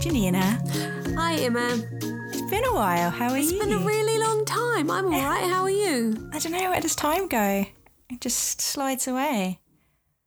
[0.00, 0.62] Janina.
[1.16, 1.70] Hi, Emma.
[2.28, 3.10] It's been a while.
[3.10, 3.56] How are It's you?
[3.56, 4.92] It's been a really long time.
[4.92, 5.50] I'm all right.
[5.50, 6.30] How are you?
[6.32, 6.70] I don't know.
[6.70, 7.66] Where does time go?
[8.08, 9.58] It just slides away.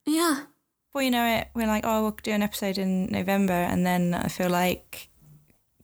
[0.05, 0.41] Yeah.
[0.89, 4.13] Before you know it, we're like, oh, we'll do an episode in November, and then
[4.13, 5.07] I feel like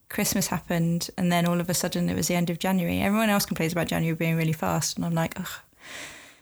[0.10, 3.00] Christmas happened, and then all of a sudden it was the end of January.
[3.00, 5.50] Everyone else complains about January being really fast, and I'm like, ugh.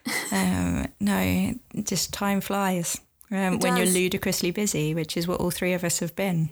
[0.32, 3.00] um, no, just time flies
[3.30, 6.50] um, when you're ludicrously busy, which is what all three of us have been.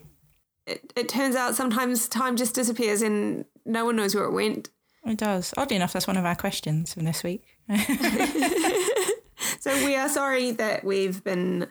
[0.65, 4.69] It, it turns out sometimes time just disappears and no one knows where it went.
[5.05, 5.53] It does.
[5.57, 7.45] Oddly enough, that's one of our questions from this week.
[9.63, 11.67] So we are sorry that we've been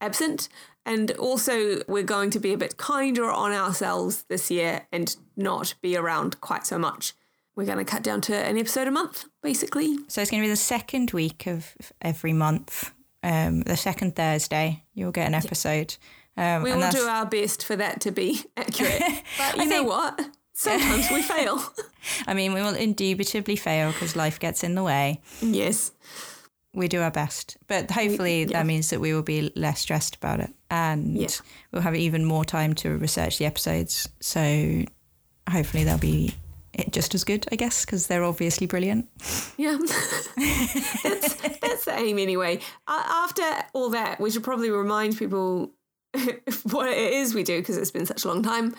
[0.00, 0.48] absent.
[0.86, 5.74] And also, we're going to be a bit kinder on ourselves this year and not
[5.82, 7.12] be around quite so much.
[7.54, 9.98] We're going to cut down to an episode a month, basically.
[10.08, 12.94] So it's going to be the second week of every month.
[13.22, 15.96] Um, the second Thursday, you'll get an episode.
[16.38, 19.02] Um, We will do our best for that to be accurate.
[19.38, 20.18] But you know what?
[20.54, 21.60] Sometimes we fail.
[22.26, 25.20] I mean, we will indubitably fail because life gets in the way.
[25.40, 25.92] yes.
[26.74, 28.58] We do our best, but hopefully yeah.
[28.58, 31.28] that means that we will be less stressed about it, and Yeah.
[31.72, 34.08] we'll have even more time to research the episodes.
[34.20, 34.84] So
[35.50, 36.34] hopefully they'll be
[36.74, 39.08] it just as good, I guess, because they're obviously brilliant.
[39.56, 39.78] Yeah.
[40.36, 42.60] that's, that's the aim anyway.
[42.86, 45.72] Uh, after all that, we should probably remind people
[46.70, 48.74] what it is we do because it's been such a long time.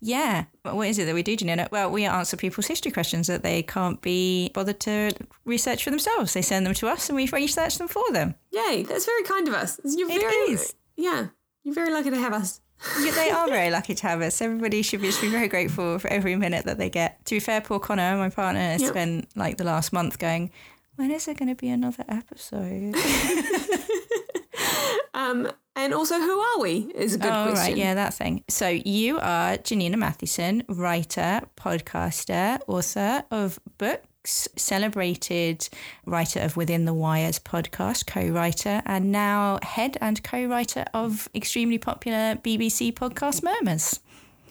[0.00, 0.44] Yeah.
[0.62, 1.68] What is it that we do, Janina?
[1.70, 5.12] Well, we answer people's history questions that they can't be bothered to
[5.44, 6.32] research for themselves.
[6.34, 8.34] They send them to us and we research them for them.
[8.50, 9.80] Yay, that's very kind of us.
[9.84, 10.74] You're It very, is.
[10.96, 11.28] Yeah,
[11.64, 12.60] you're very lucky to have us.
[13.00, 14.40] Yeah, they are very lucky to have us.
[14.42, 17.24] Everybody should be, should be very grateful for every minute that they get.
[17.26, 18.90] To be fair, poor Connor, my partner, has Yep.
[18.90, 20.50] spent like the last month going,
[20.96, 22.94] when is there going to be another episode?
[25.14, 26.90] Um, and also, who are we?
[26.94, 27.72] Is a good oh, question.
[27.72, 27.76] right.
[27.76, 28.44] Yeah, that thing.
[28.48, 35.68] So you are Janina Matthewson, writer, podcaster, author of books, celebrated
[36.04, 42.36] writer of Within the Wires podcast, co-writer, and now head and co-writer of extremely popular
[42.36, 44.00] BBC podcast Murmurs.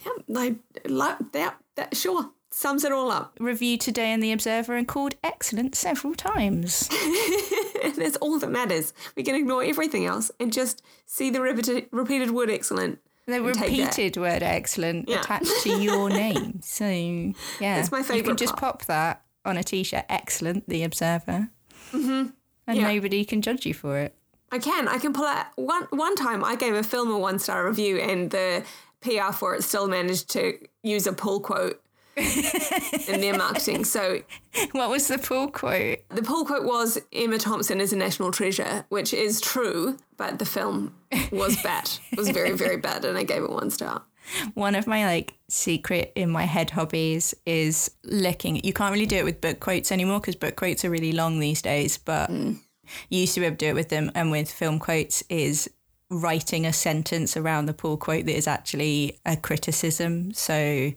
[0.04, 0.56] Yeah, like,
[0.86, 1.96] like that, that.
[1.96, 3.36] Sure, sums it all up.
[3.40, 6.88] Reviewed today in The Observer and called excellent several times.
[7.96, 8.92] That's all that matters.
[9.16, 12.98] We can ignore everything else and just see the repeated, repeated word excellent.
[13.26, 13.86] The and take that.
[13.86, 15.20] repeated word excellent Yeah.
[15.20, 16.60] attached to your name.
[16.62, 17.78] So, yeah.
[17.78, 18.16] It's my favourite.
[18.18, 18.80] You can just part.
[18.80, 20.04] pop that on a t shirt.
[20.08, 21.48] Excellent, The Observer.
[21.92, 22.26] Mm-hmm.
[22.66, 22.92] And Yeah.
[22.92, 24.14] nobody can judge you for it.
[24.50, 24.86] I can.
[24.88, 27.98] I can pull out one one time I gave a film a one star review
[27.98, 28.64] and the
[29.00, 31.81] PR for it still managed to use a pull quote
[32.16, 33.84] in their marketing.
[33.84, 34.20] So
[34.72, 36.00] What was the pull quote?
[36.10, 40.44] the pull quote was Emma Thompson is a national treasure, which is true, but the
[40.44, 40.94] film
[41.30, 41.90] was bad.
[42.10, 44.02] It was very, very bad and I gave it one star.
[44.54, 48.64] One of my like secret in my head hobbies is licking.
[48.64, 51.40] You can't really do it with book quotes anymore because book quotes are really long
[51.40, 51.98] these days.
[51.98, 52.58] But mm.
[53.08, 55.68] you used to be able to do it with them, and with film quotes is
[56.08, 60.32] writing a sentence around the pull quote that is actually a criticism.
[60.34, 60.92] So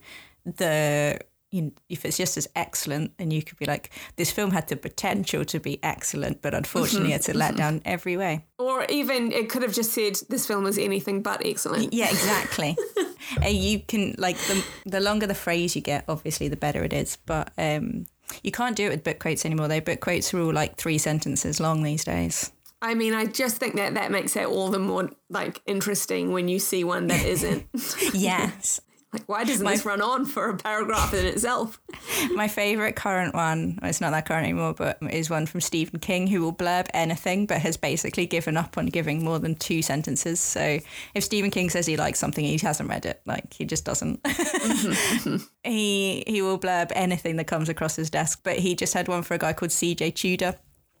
[0.46, 1.20] the
[1.52, 4.68] you know, if it's just as excellent, then you could be like, this film had
[4.68, 8.44] the potential to be excellent, but unfortunately, it's a letdown every way.
[8.58, 11.92] Or even it could have just said this film is anything but excellent.
[11.92, 12.76] Yeah, exactly.
[13.42, 16.92] and you can like the the longer the phrase you get, obviously, the better it
[16.92, 17.16] is.
[17.26, 18.06] But um,
[18.42, 19.68] you can't do it with book quotes anymore.
[19.68, 22.52] Though book quotes are all like three sentences long these days.
[22.82, 26.48] I mean, I just think that that makes it all the more like interesting when
[26.48, 27.66] you see one that isn't.
[28.12, 28.80] Yes.
[29.16, 31.80] Like, why doesn't this run on for a paragraph in itself?
[32.34, 36.00] My favourite current one, well, it's not that current anymore, but is one from Stephen
[36.00, 39.80] King, who will blurb anything, but has basically given up on giving more than two
[39.80, 40.38] sentences.
[40.38, 40.80] So
[41.14, 43.22] if Stephen King says he likes something, he hasn't read it.
[43.24, 44.20] Like he just doesn't.
[45.64, 48.40] he he will blurb anything that comes across his desk.
[48.42, 50.10] But he just had one for a guy called C.J.
[50.10, 50.56] Tudor,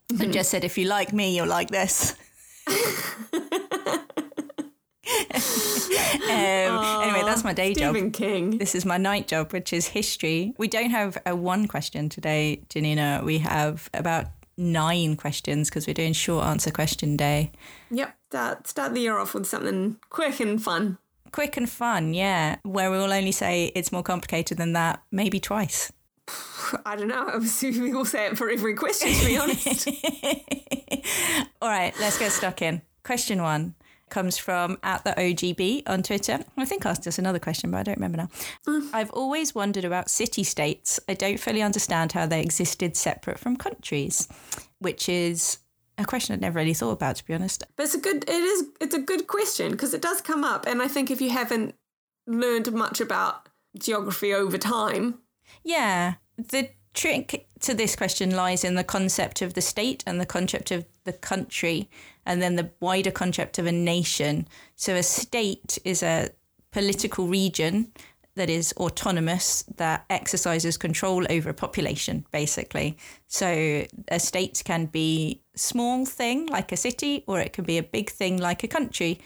[0.08, 0.30] and mm-hmm.
[0.32, 2.14] just said, "If you like me, you'll like this."
[5.34, 7.94] um, anyway, that's my day job.
[7.94, 8.58] Stephen King.
[8.58, 10.52] This is my night job, which is history.
[10.58, 13.22] We don't have a one question today, Janina.
[13.24, 14.26] We have about
[14.56, 17.52] nine questions because we're doing short answer question day.
[17.90, 18.16] Yep.
[18.30, 20.98] Start, start the year off with something quick and fun.
[21.30, 25.38] Quick and fun, yeah, where we will only say it's more complicated than that, maybe
[25.38, 25.92] twice.
[26.84, 27.26] I don't know.
[27.28, 29.88] I'm assuming we'll say it for every question, to be honest.
[31.62, 32.82] All right, let's get stuck in.
[33.04, 33.74] Question one
[34.10, 36.40] comes from at the OGB on Twitter.
[36.56, 38.28] I think asked us another question, but I don't remember now.
[38.66, 38.88] Mm.
[38.92, 41.00] I've always wondered about city states.
[41.08, 44.28] I don't fully understand how they existed separate from countries,
[44.78, 45.58] which is
[45.98, 47.64] a question I'd never really thought about, to be honest.
[47.76, 48.24] But it's a good.
[48.28, 48.66] It is.
[48.80, 51.74] It's a good question because it does come up, and I think if you haven't
[52.26, 53.48] learned much about
[53.78, 55.18] geography over time.
[55.64, 56.14] Yeah.
[56.36, 60.70] The trick to this question lies in the concept of the state and the concept
[60.70, 61.88] of the country,
[62.26, 64.46] and then the wider concept of a nation.
[64.74, 66.30] So, a state is a
[66.72, 67.92] political region
[68.36, 72.96] that is autonomous that exercises control over a population basically.
[73.26, 77.82] So a state can be small thing like a city or it can be a
[77.82, 79.18] big thing like a country.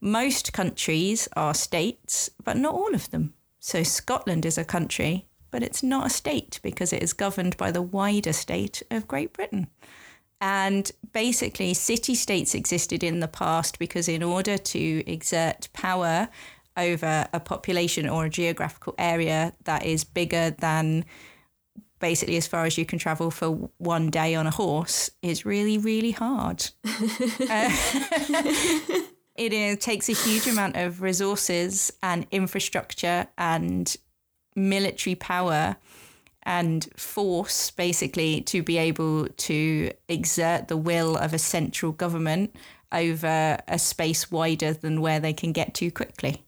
[0.00, 3.34] Most countries are states but not all of them.
[3.60, 7.70] So scotland is a country but it's not a state because it is governed by
[7.70, 9.68] the wider state of great britain
[10.44, 16.28] and basically city states existed in the past because in order to exert power
[16.76, 21.02] over a population or a geographical area that is bigger than
[21.98, 25.78] basically as far as you can travel for one day on a horse is really,
[25.78, 26.68] really hard.
[26.84, 27.70] uh,
[29.36, 33.96] it is, takes a huge amount of resources and infrastructure and
[34.54, 35.76] military power
[36.46, 42.54] and force basically to be able to exert the will of a central government
[42.92, 46.44] over a space wider than where they can get to quickly.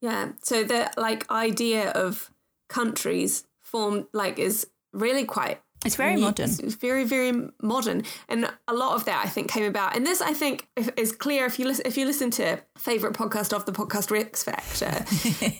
[0.00, 0.32] Yeah.
[0.42, 2.30] So the like idea of
[2.68, 6.22] countries formed like is really quite it's very new.
[6.22, 6.50] modern.
[6.50, 9.96] It's very, very modern, and a lot of that I think came about.
[9.96, 13.54] And this I think is clear if you listen if you listen to favorite podcast
[13.54, 15.04] of the podcast Rex Factor,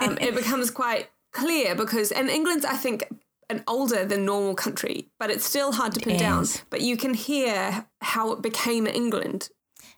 [0.01, 3.05] um, it becomes quite clear because and England's I think
[3.51, 6.47] an older than normal country, but it's still hard to pin down.
[6.71, 9.51] But you can hear how it became England,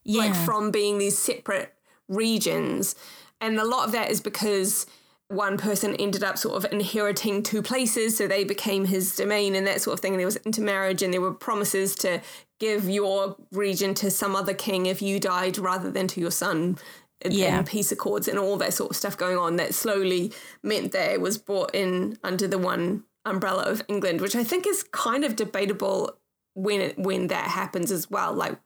[0.02, 0.22] yeah.
[0.22, 1.74] like from being these separate
[2.08, 2.94] regions
[3.42, 4.86] and a lot of that is because
[5.26, 9.66] one person ended up sort of inheriting two places, so they became his domain and
[9.66, 10.12] that sort of thing.
[10.12, 12.22] And there was intermarriage, and there were promises to
[12.60, 16.78] give your region to some other king if you died rather than to your son.
[17.24, 17.58] Yeah.
[17.58, 20.32] And peace accords and all that sort of stuff going on that slowly
[20.62, 24.66] meant that it was brought in under the one umbrella of England, which I think
[24.66, 26.18] is kind of debatable
[26.54, 28.32] when it, when that happens as well.
[28.32, 28.58] Like,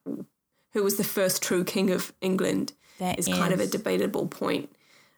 [0.73, 2.73] who was the first true king of England?
[2.99, 4.71] That is, is kind of a debatable point.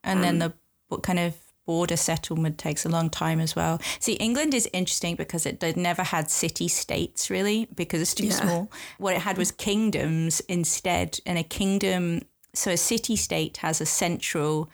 [0.02, 0.52] And um, then the
[0.88, 1.34] what kind of
[1.66, 3.78] border settlement takes a long time as well.
[4.00, 8.40] See, England is interesting because it never had city states really because it's too yeah.
[8.40, 8.72] small.
[8.96, 12.22] What it had was kingdoms instead, and a kingdom.
[12.54, 14.70] So a city state has a central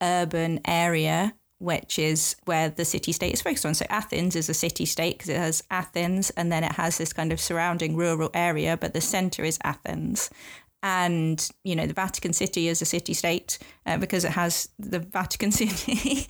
[0.00, 3.74] urban area which is where the city state is focused on.
[3.74, 7.12] So Athens is a city state because it has Athens and then it has this
[7.12, 10.30] kind of surrounding rural area, but the center is Athens
[10.82, 14.98] and you know the Vatican City is a city state uh, because it has the
[14.98, 16.26] Vatican City.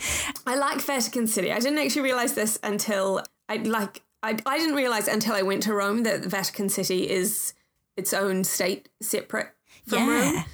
[0.46, 1.52] I like Vatican City.
[1.52, 5.62] I didn't actually realize this until I like I, I didn't realize until I went
[5.64, 7.54] to Rome that the Vatican City is
[7.96, 9.48] its own state separate
[9.86, 10.32] from yeah.
[10.32, 10.44] Rome.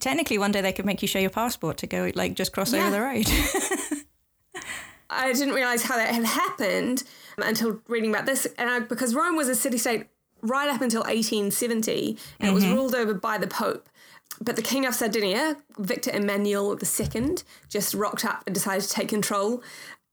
[0.00, 2.72] Technically, one day they could make you show your passport to go like just cross
[2.72, 2.82] yeah.
[2.82, 4.02] over the road.
[5.10, 7.04] I didn't realize how that had happened
[7.38, 10.06] until reading about this, and I, because Rome was a city state
[10.42, 12.46] right up until 1870, and mm-hmm.
[12.46, 12.74] it was mm-hmm.
[12.74, 13.88] ruled over by the Pope.
[14.40, 17.36] But the King of Sardinia, Victor Emmanuel II,
[17.68, 19.62] just rocked up and decided to take control.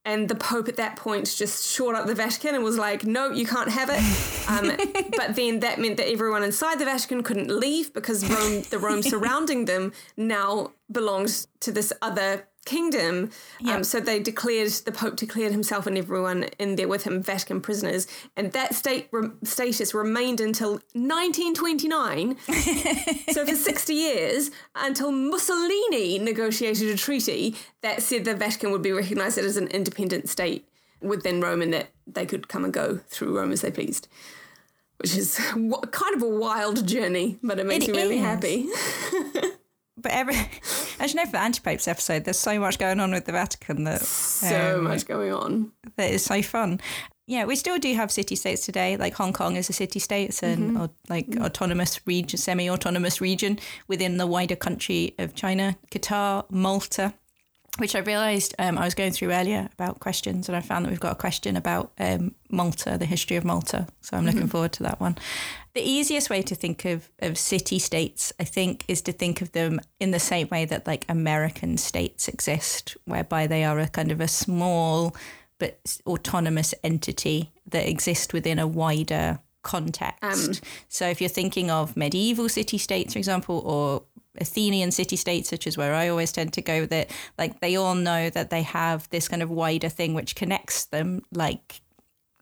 [0.06, 3.32] And the Pope at that point just shored up the Vatican and was like, no,
[3.32, 4.50] you can't have it.
[4.50, 4.78] Um,
[5.18, 9.02] but then that meant that everyone inside the Vatican couldn't leave because Rome, the Rome
[9.02, 13.32] surrounding them now belonged to this other kingdom.
[13.60, 13.76] Yep.
[13.76, 17.62] Um, so they declared, the Pope declared himself and everyone in there with him Vatican
[17.62, 18.08] prisoners.
[18.36, 22.38] And that state re- status remained until 1929.
[23.32, 28.92] so for 60 years, until Mussolini negotiated a treaty that said the Vatican would be
[28.92, 30.68] recognized as an independent state
[31.02, 34.08] within Rome and that they could come and go through Rome as they pleased.
[34.98, 35.36] Which is
[35.92, 38.70] kind of a wild journey, but it makes it me really happy.
[39.98, 40.36] but every
[41.00, 43.84] as you know for the antipopes episode there's so much going on with the vatican
[43.84, 45.72] that so um, much going on.
[45.96, 46.80] that is so fun.
[47.26, 48.98] Yeah we still do have city states today.
[48.98, 50.30] Like hong kong is a city state.
[50.30, 50.82] It's an mm-hmm.
[50.82, 51.44] or, like mm-hmm.
[51.44, 55.78] autonomous region semi-autonomous region within the wider country of china.
[55.92, 57.14] Qatar malta
[57.78, 60.90] which I realised um, I was going through earlier about questions, and I found that
[60.90, 63.88] we've got a question about um, Malta, the history of Malta.
[64.02, 64.50] So I'm looking mm-hmm.
[64.50, 65.18] forward to that one.
[65.74, 69.54] The easiest way to think of, of city states, I think, is to think of
[69.54, 74.12] them in the same way that like American states exist, whereby they are a kind
[74.12, 75.16] of a small
[75.58, 80.22] but autonomous entity that exist within a wider context.
[80.22, 84.04] Um, so if you're thinking of medieval city states, for example, or
[84.40, 87.76] Athenian city states, which is where I always tend to go with it, like they
[87.76, 91.82] all know that they have this kind of wider thing which connects them, like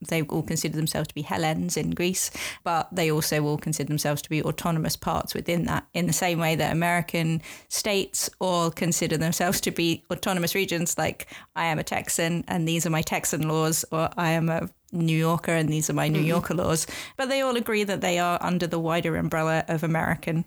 [0.08, 2.32] they all consider themselves to be Hellenes in Greece,
[2.64, 6.40] but they also all consider themselves to be autonomous parts within that, in the same
[6.40, 11.84] way that American states all consider themselves to be autonomous regions, like I am a
[11.84, 15.90] Texan and these are my Texan laws, or I am a New Yorker and these
[15.90, 16.28] are my New mm-hmm.
[16.28, 16.88] Yorker laws.
[17.18, 20.46] But they all agree that they are under the wider umbrella of American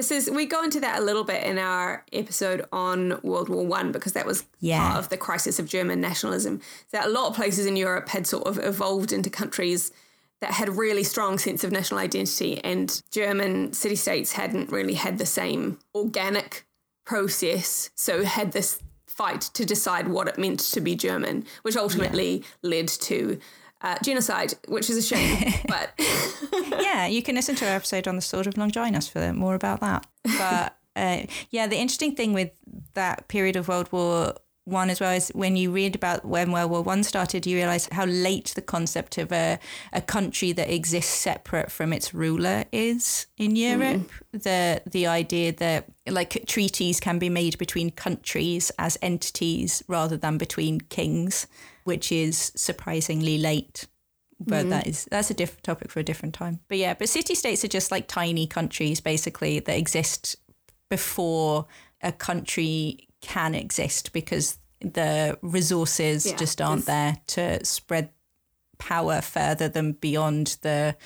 [0.00, 3.66] this is we go into that a little bit in our episode on World War
[3.66, 4.80] One because that was yeah.
[4.80, 6.62] part of the crisis of German nationalism.
[6.92, 9.92] That a lot of places in Europe had sort of evolved into countries
[10.40, 14.94] that had a really strong sense of national identity, and German city states hadn't really
[14.94, 16.64] had the same organic
[17.04, 17.90] process.
[17.94, 22.70] So had this fight to decide what it meant to be German, which ultimately yeah.
[22.70, 23.38] led to
[23.82, 25.52] uh, genocide, which is a shame.
[25.68, 25.92] but
[26.80, 29.80] yeah, you can listen to our episode on the Sword of Longinus for more about
[29.80, 30.06] that.
[30.38, 32.50] But uh, yeah, the interesting thing with
[32.94, 34.34] that period of World War
[34.64, 37.88] One as well is when you read about when World War One started, you realize
[37.90, 39.58] how late the concept of a,
[39.94, 44.02] a country that exists separate from its ruler is in Europe.
[44.34, 44.42] Mm.
[44.42, 50.36] The the idea that like treaties can be made between countries as entities rather than
[50.36, 51.46] between kings
[51.90, 53.88] which is surprisingly late.
[54.38, 54.70] But mm.
[54.70, 56.60] that is that's a different topic for a different time.
[56.68, 60.36] But yeah, but city states are just like tiny countries basically that exist
[60.88, 61.66] before
[62.00, 68.10] a country can exist because the resources yeah, just aren't there to spread
[68.78, 70.96] power further than beyond the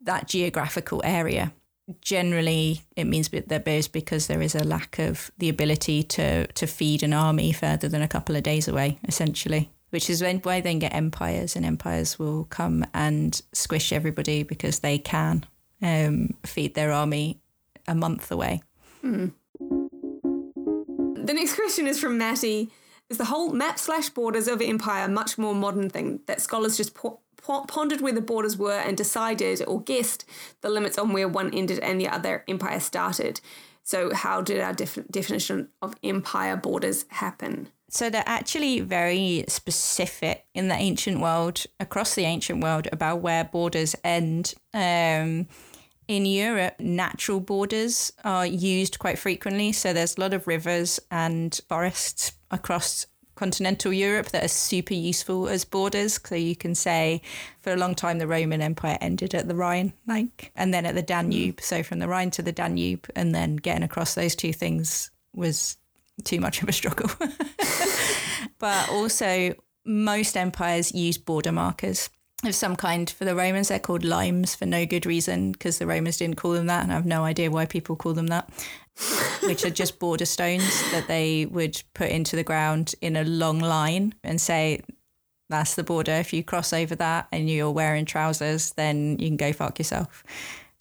[0.00, 1.52] that geographical area
[2.00, 6.46] generally it means that there is because there is a lack of the ability to
[6.48, 10.60] to feed an army further than a couple of days away essentially which is why
[10.60, 15.46] then get empires and empires will come and squish everybody because they can
[15.80, 17.40] um, feed their army
[17.86, 18.60] a month away
[19.02, 19.28] hmm.
[19.60, 22.70] the next question is from Matty
[23.08, 26.94] is the whole map slash borders of empire much more modern thing that scholars just
[26.94, 30.24] po- pondered where the borders were and decided or guessed
[30.60, 33.40] the limits on where one ended and the other empire started.
[33.82, 37.68] So, how did our def- definition of empire borders happen?
[37.94, 43.44] So, they're actually very specific in the ancient world, across the ancient world, about where
[43.44, 44.54] borders end.
[44.72, 45.46] Um,
[46.08, 49.70] in Europe, natural borders are used quite frequently.
[49.72, 55.48] So, there's a lot of rivers and forests across continental Europe that are super useful
[55.48, 56.20] as borders.
[56.24, 57.22] So you can say
[57.60, 60.94] for a long time the Roman Empire ended at the Rhine, like, and then at
[60.94, 61.60] the Danube.
[61.60, 65.76] So from the Rhine to the Danube, and then getting across those two things was
[66.22, 67.10] too much of a struggle.
[68.58, 69.54] but also,
[69.84, 72.10] most empires use border markers
[72.44, 73.10] of some kind.
[73.10, 76.52] For the Romans, they're called limes for no good reason because the Romans didn't call
[76.52, 78.50] them that, and I have no idea why people call them that
[79.42, 83.58] which are just border stones that they would put into the ground in a long
[83.58, 84.80] line and say,
[85.50, 86.12] that's the border.
[86.12, 90.24] If you cross over that and you're wearing trousers, then you can go fuck yourself.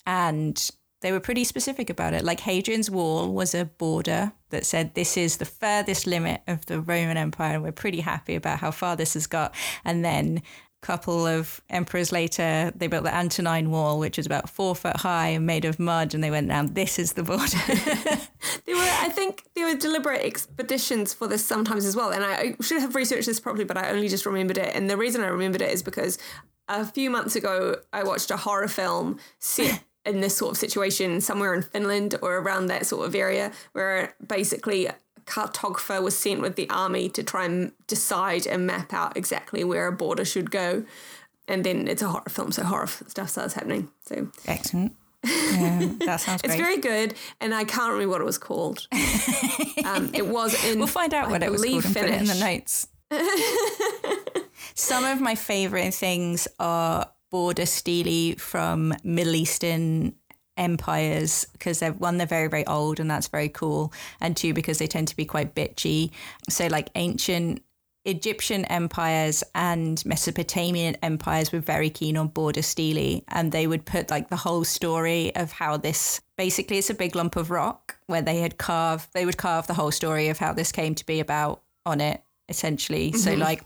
[0.05, 0.69] And
[1.01, 2.23] they were pretty specific about it.
[2.23, 6.79] Like Hadrian's Wall was a border that said this is the furthest limit of the
[6.79, 9.53] Roman Empire, and we're pretty happy about how far this has got.
[9.83, 10.41] And then
[10.81, 14.97] a couple of emperors later, they built the Antonine Wall, which is about four foot
[14.97, 16.73] high and made of mud, and they went down.
[16.73, 17.43] This is the border.
[18.65, 22.11] there were, I think, there were deliberate expeditions for this sometimes as well.
[22.11, 24.75] And I, should have researched this properly, but I only just remembered it.
[24.75, 26.17] And the reason I remembered it is because
[26.67, 31.21] a few months ago, I watched a horror film set in this sort of situation
[31.21, 34.95] somewhere in Finland or around that sort of area, where basically a
[35.25, 39.87] cartographer was sent with the army to try and decide and map out exactly where
[39.87, 40.83] a border should go.
[41.47, 43.89] And then it's a horror film, so horror stuff starts happening.
[44.05, 44.95] So excellent.
[45.25, 48.87] Yeah, that sounds It's very good, and I can't remember what it was called.
[49.85, 50.79] Um, it was in.
[50.79, 52.87] We'll find out I what it was called and put it in the notes.
[54.75, 60.13] Some of my favorite things are border stele from Middle Eastern
[60.55, 64.77] empires because they're one they're very very old and that's very cool and two because
[64.77, 66.11] they tend to be quite bitchy
[66.47, 67.63] so like ancient
[68.05, 74.11] Egyptian empires and Mesopotamian empires were very keen on border stele and they would put
[74.11, 78.21] like the whole story of how this basically it's a big lump of rock where
[78.21, 81.19] they had carved they would carve the whole story of how this came to be
[81.19, 83.17] about on it essentially mm-hmm.
[83.17, 83.63] so like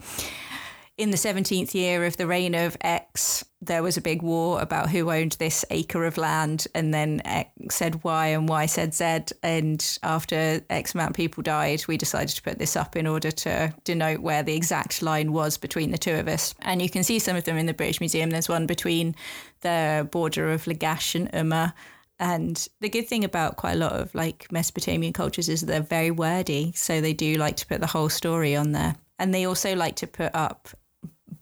[0.97, 4.89] in the 17th year of the reign of X, there was a big war about
[4.89, 6.65] who owned this acre of land.
[6.73, 9.35] And then X said Y and Y said Z.
[9.43, 13.29] And after X amount of people died, we decided to put this up in order
[13.29, 16.55] to denote where the exact line was between the two of us.
[16.61, 18.31] And you can see some of them in the British Museum.
[18.31, 19.15] There's one between
[19.61, 21.73] the border of Lagash and Umma.
[22.19, 26.09] And the good thing about quite a lot of like Mesopotamian cultures is they're very
[26.09, 26.71] wordy.
[26.75, 28.95] So they do like to put the whole story on there.
[29.19, 30.69] And they also like to put up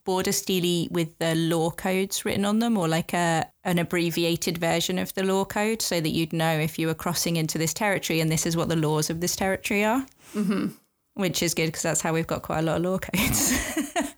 [0.05, 4.97] border stele with the law codes written on them or like a an abbreviated version
[5.00, 8.21] of the law code so that you'd know if you were crossing into this territory
[8.21, 10.05] and this is what the laws of this territory are.
[10.35, 10.67] Mm-hmm.
[11.15, 13.53] Which is good because that's how we've got quite a lot of law codes.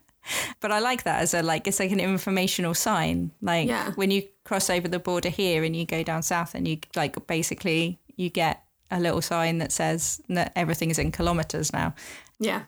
[0.60, 3.32] but I like that as a like it's like an informational sign.
[3.41, 3.91] Like Yeah.
[3.96, 7.27] when you cross over the border here and you go down south and you like
[7.27, 11.94] basically you get a little sign that says that everything is in kilometers now.
[12.39, 12.63] Yeah.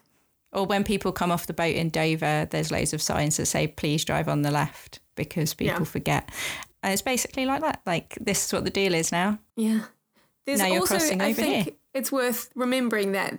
[0.52, 3.68] Or when people come off the boat in Dover, there's loads of signs that say
[3.68, 5.84] please drive on the left because people Yeah.
[5.84, 6.28] forget.
[6.82, 7.80] And it's basically like that.
[7.86, 9.38] Like this is what the deal is now.
[9.56, 9.82] Yeah.
[10.46, 11.74] There's Now you're also, crossing I over think here.
[11.94, 13.38] it's worth remembering that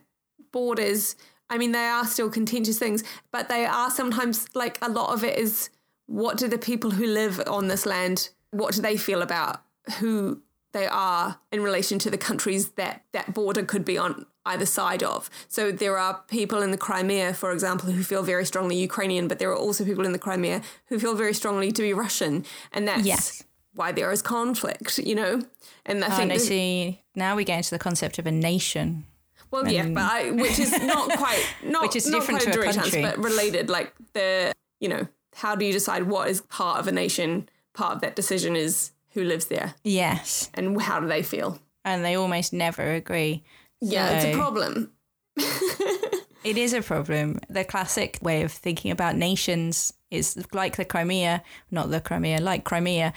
[0.52, 1.16] borders,
[1.50, 5.24] I mean, they are still contentious things, but they are sometimes like a lot of
[5.24, 5.70] it is
[6.06, 9.64] what do the people who live on this land, what do they feel about
[10.00, 10.42] who
[10.74, 15.04] they are in relation to the countries that that border could be on either side
[15.04, 15.30] of.
[15.48, 19.40] So there are people in the Crimea, for example, who feel very strongly Ukrainian, but
[19.40, 22.88] there are also people in the Crimea who feel very strongly to be Russian, and
[22.88, 23.44] that's Yes.
[23.74, 25.42] why there is conflict, you know.
[25.86, 28.32] And I Oh, think no, this- see, now we get into the concept of a
[28.32, 29.06] nation.
[29.52, 32.60] well, yeah, but I, which is not quite not Which is not different quite to
[32.60, 33.04] a direct country.
[33.04, 33.70] answer, but related.
[33.70, 37.48] Like the you know, how do you decide what is part of a nation?
[37.74, 40.50] Part of that decision is who lives there Yes.
[40.56, 41.60] and how do they feel.
[41.86, 43.44] And they almost never agree.
[43.82, 44.92] Yeah, it's a problem.
[46.44, 47.40] It is a problem.
[47.50, 52.64] The classic way of thinking about nations is like the Crimea, not the Crimea, like
[52.64, 53.14] Crimea,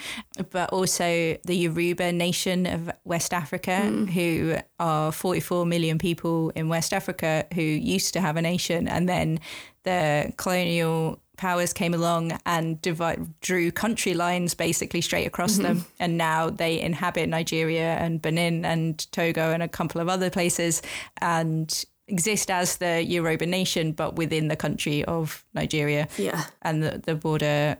[0.51, 4.05] but also the Yoruba nation of West Africa, hmm.
[4.05, 8.89] who are 44 million people in West Africa who used to have a nation.
[8.89, 9.41] And then
[9.85, 15.79] the colonial powers came along and divide, drew country lines basically straight across them.
[15.79, 15.89] Mm-hmm.
[16.01, 20.83] And now they inhabit Nigeria and Benin and Togo and a couple of other places.
[21.21, 26.09] And exist as the Yoruba nation, but within the country of Nigeria.
[26.19, 27.79] Yeah, And the, the border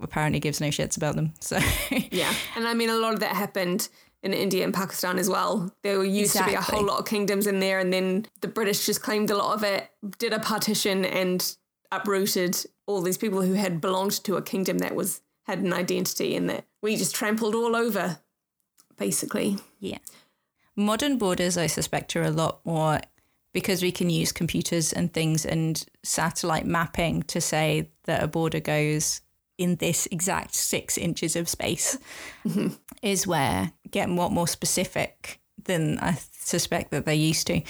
[0.00, 1.32] apparently gives no shits about them.
[1.40, 1.58] So,
[2.10, 3.88] yeah, and I mean a lot of that happened
[4.22, 5.72] in India and Pakistan as well.
[5.82, 8.86] There used to be a whole lot of kingdoms in there, and then the British
[8.86, 11.56] just claimed a lot of it, did a partition, and
[11.92, 16.36] uprooted all these people who had belonged to a kingdom that was had an identity,
[16.36, 18.18] and that we just trampled all over,
[18.96, 19.58] basically.
[19.78, 19.98] yeah.
[20.74, 23.00] Modern borders, I suspect, are a lot more
[23.52, 28.60] because we can use computers and things and satellite mapping to say that a border
[28.60, 29.20] goes
[29.58, 31.98] in this exact six inches of space
[33.02, 37.62] is where getting what more specific than I suspect that they used to.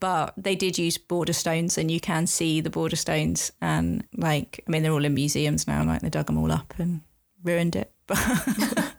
[0.00, 3.52] But they did use border stones, and you can see the border stones.
[3.60, 5.84] And like, I mean, they're all in museums now.
[5.84, 7.00] Like they dug them all up and
[7.42, 7.92] ruined it.
[8.06, 8.18] But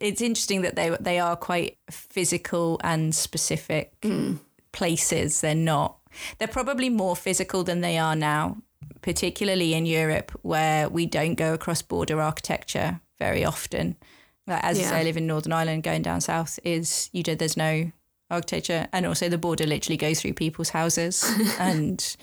[0.00, 4.34] it's interesting that they they are quite physical and specific hmm.
[4.72, 5.40] places.
[5.40, 5.98] They're not.
[6.38, 8.58] They're probably more physical than they are now,
[9.00, 13.96] particularly in Europe, where we don't go across border architecture very often.
[14.50, 15.82] Like, as I say, I live in Northern Ireland.
[15.82, 17.38] Going down south is you did.
[17.38, 17.90] There's no
[18.30, 21.24] architecture, and also the border literally goes through people's houses.
[21.58, 22.16] and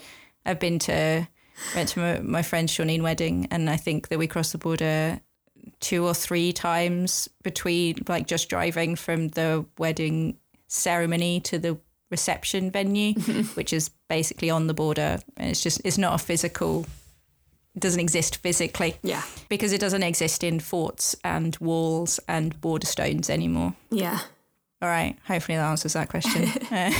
[0.46, 1.26] I've been to
[1.74, 5.20] went to my, my friend's Shawneen wedding, and I think that we crossed the border
[5.80, 11.78] two or three times between like just driving from the wedding ceremony to the
[12.10, 13.14] reception venue,
[13.54, 15.18] which is basically on the border.
[15.36, 16.86] And it's just it's not a physical
[17.80, 23.28] doesn't exist physically Yeah, because it doesn't exist in forts and walls and border stones
[23.30, 23.74] anymore.
[23.90, 24.20] yeah.
[24.80, 25.16] All right.
[25.26, 26.48] Hopefully that answers that question.
[26.70, 26.92] Uh,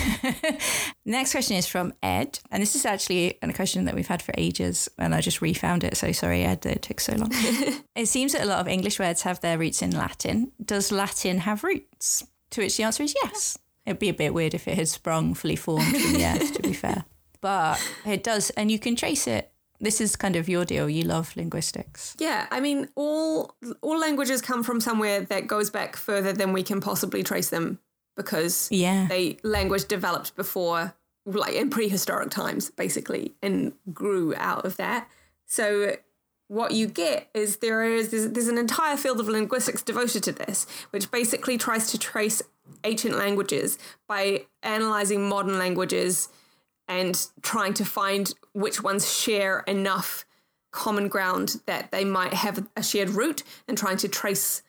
[1.04, 2.40] Next question is from Ed.
[2.50, 4.88] And this is actually a question that we've had for ages.
[4.98, 5.96] And I just refound it.
[5.96, 7.30] So sorry, Ed, that it took so long.
[7.94, 10.50] it seems that a lot of English words have their roots in Latin.
[10.64, 12.26] Does Latin have roots?
[12.50, 13.58] To which the answer is yes.
[13.86, 16.62] It'd be a bit weird if it had sprung fully formed from the earth, to
[16.62, 17.04] be fair.
[17.40, 18.50] But it does.
[18.50, 19.52] And you can trace it.
[19.80, 20.88] This is kind of your deal.
[20.90, 22.16] You love linguistics.
[22.18, 26.62] Yeah, I mean, all all languages come from somewhere that goes back further than we
[26.62, 27.78] can possibly trace them
[28.16, 29.06] because Yeah.
[29.08, 35.08] they language developed before, like in prehistoric times, basically, and grew out of that.
[35.46, 35.96] So
[36.48, 40.32] what you get is there is there's, there's an entire field of linguistics devoted to
[40.32, 42.42] this, which basically tries to trace
[42.84, 46.28] ancient languages by analyzing modern languages
[46.88, 50.24] and trying to find which ones share enough
[50.70, 54.62] common ground that they might have a shared root and trying to trace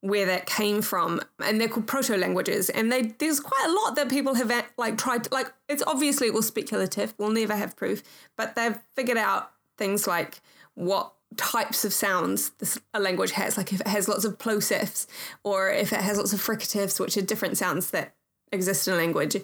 [0.00, 1.20] where that came from.
[1.44, 4.98] And they're called proto languages and they there's quite a lot that people have like
[4.98, 7.14] tried to, like it's obviously all speculative.
[7.18, 8.02] We'll never have proof.
[8.36, 10.40] But they've figured out things like
[10.74, 13.56] what types of sounds this a language has.
[13.56, 15.06] Like if it has lots of plosives
[15.44, 18.14] or if it has lots of fricatives which are different sounds that
[18.50, 19.36] exist in a language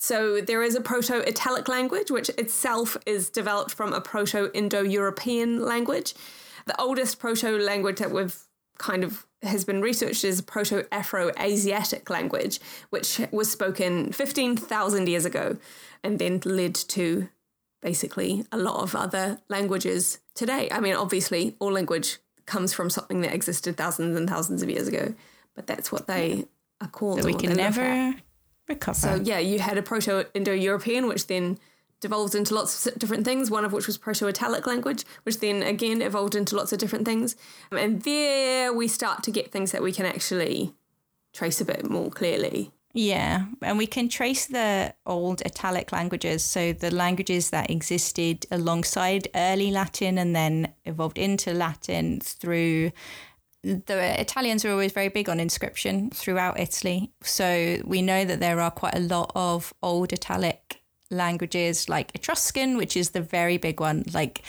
[0.00, 4.82] So there is a Proto Italic language, which itself is developed from a Proto Indo
[4.82, 6.14] European language.
[6.64, 8.36] The oldest Proto language that we've
[8.78, 15.26] kind of has been researched is Proto Afro Asiatic language, which was spoken 15,000 years
[15.26, 15.58] ago
[16.02, 17.28] and then led to
[17.82, 20.68] basically a lot of other languages today.
[20.72, 24.88] I mean, obviously, all language comes from something that existed thousands and thousands of years
[24.88, 25.14] ago,
[25.54, 26.46] but that's what they
[26.80, 27.18] are called.
[27.18, 28.14] That we can never
[28.70, 28.98] recover.
[28.98, 31.58] So, yeah, you had a Proto Indo European, which then
[32.00, 35.62] devolved into lots of different things, one of which was Proto Italic language, which then
[35.62, 37.36] again evolved into lots of different things.
[37.70, 40.74] And there we start to get things that we can actually
[41.32, 42.72] trace a bit more clearly.
[42.92, 49.28] Yeah, and we can trace the old Italic languages, so the languages that existed alongside
[49.34, 52.90] early Latin and then evolved into Latin through.
[53.62, 57.12] The Italians are always very big on inscription throughout Italy.
[57.22, 62.76] So we know that there are quite a lot of old Italic languages like Etruscan,
[62.76, 64.04] which is the very big one.
[64.14, 64.42] Like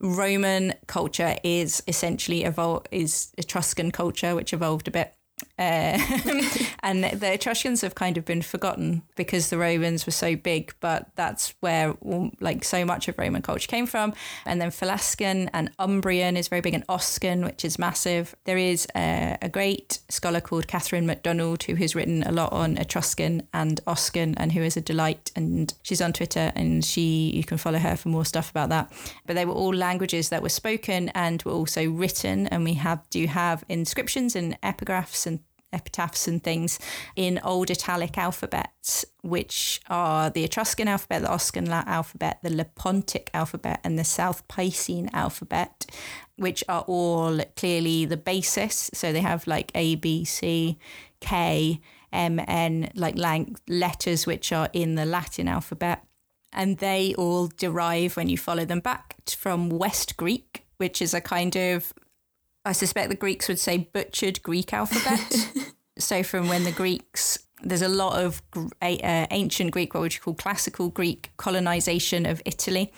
[0.00, 5.14] Roman culture is essentially evolved is Etruscan culture, which evolved a bit
[5.56, 5.98] uh,
[6.82, 11.08] and the Etruscans have kind of been forgotten because the Romans were so big, but
[11.14, 11.94] that's where
[12.40, 14.14] like so much of Roman culture came from.
[14.46, 18.34] And then Pelasgian and Umbrian is very big, and Oscan, which is massive.
[18.44, 22.76] There is a, a great scholar called Katherine McDonald who has written a lot on
[22.76, 25.30] Etruscan and Oscan, and who is a delight.
[25.36, 28.90] And she's on Twitter, and she you can follow her for more stuff about that.
[29.24, 33.08] But they were all languages that were spoken and were also written, and we have
[33.10, 35.38] do have inscriptions and epigraphs and
[35.74, 36.78] epitaphs and things
[37.16, 43.80] in Old Italic alphabets, which are the Etruscan alphabet, the Oscan alphabet, the Lepontic alphabet,
[43.84, 45.86] and the South Picene alphabet,
[46.36, 48.90] which are all clearly the basis.
[48.94, 50.78] So they have like A, B, C,
[51.20, 51.80] K,
[52.12, 53.16] M, N, like
[53.68, 56.04] letters which are in the Latin alphabet.
[56.52, 61.20] And they all derive, when you follow them back, from West Greek, which is a
[61.20, 61.92] kind of
[62.64, 65.50] I suspect the Greeks would say butchered Greek alphabet.
[65.98, 70.20] so from when the Greeks, there's a lot of uh, ancient Greek, what would you
[70.20, 72.92] call classical Greek colonization of Italy,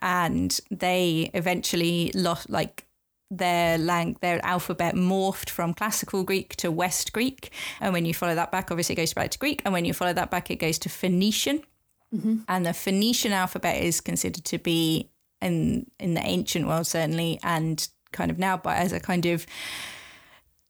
[0.00, 2.86] and they eventually lost like
[3.32, 8.34] their lang their alphabet morphed from classical Greek to West Greek, and when you follow
[8.34, 10.56] that back, obviously it goes back to Greek, and when you follow that back, it
[10.56, 11.62] goes to Phoenician,
[12.14, 12.38] mm-hmm.
[12.48, 15.10] and the Phoenician alphabet is considered to be
[15.42, 19.46] in in the ancient world certainly, and kind of now, but as a kind of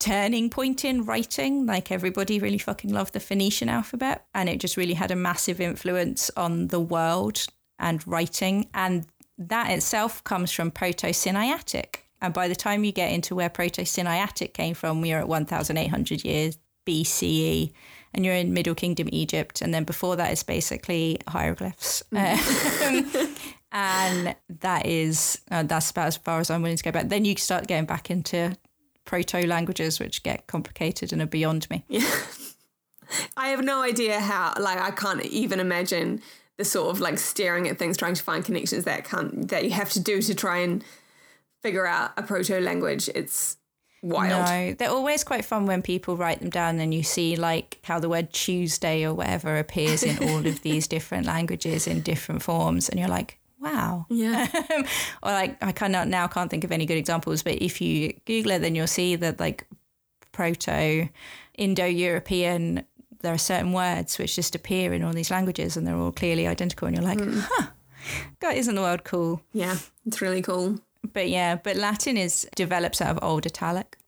[0.00, 1.66] turning point in writing.
[1.66, 5.60] Like everybody really fucking loved the Phoenician alphabet, and it just really had a massive
[5.60, 7.46] influence on the world
[7.78, 8.68] and writing.
[8.74, 9.06] And
[9.38, 11.96] that itself comes from Proto Sinaitic.
[12.20, 15.28] And by the time you get into where Proto Sinaitic came from, we are at
[15.28, 17.72] 1,800 years BCE,
[18.12, 19.62] and you're in Middle Kingdom Egypt.
[19.62, 22.02] And then before that is basically hieroglyphs.
[22.12, 23.28] Mm.
[23.72, 27.08] and that is uh, that's about as far as I'm willing to go back.
[27.08, 28.56] Then you start getting back into
[29.04, 31.84] proto languages, which get complicated and are beyond me.
[31.88, 32.08] Yeah.
[33.36, 34.54] I have no idea how.
[34.58, 36.22] Like, I can't even imagine
[36.56, 39.70] the sort of like staring at things, trying to find connections that can that you
[39.70, 40.84] have to do to try and
[41.62, 43.08] figure out a proto language.
[43.14, 43.56] It's
[44.02, 44.46] wild.
[44.46, 47.98] No, they're always quite fun when people write them down and you see like how
[47.98, 52.88] the word Tuesday or whatever appears in all of these different languages in different forms,
[52.88, 54.06] and you're like, wow.
[54.08, 54.48] Yeah.
[55.22, 58.52] or like I cannot now can't think of any good examples, but if you Google
[58.52, 59.66] it, then you'll see that like
[60.32, 61.08] proto
[61.58, 62.84] Indo-European,
[63.20, 66.46] there are certain words which just appear in all these languages, and they're all clearly
[66.46, 67.44] identical, and you're like, mm.
[67.46, 67.66] huh,
[68.40, 69.42] God, isn't the world cool?
[69.52, 70.80] Yeah, it's really cool.
[71.12, 73.98] But yeah, but Latin is develops out of Old Italic,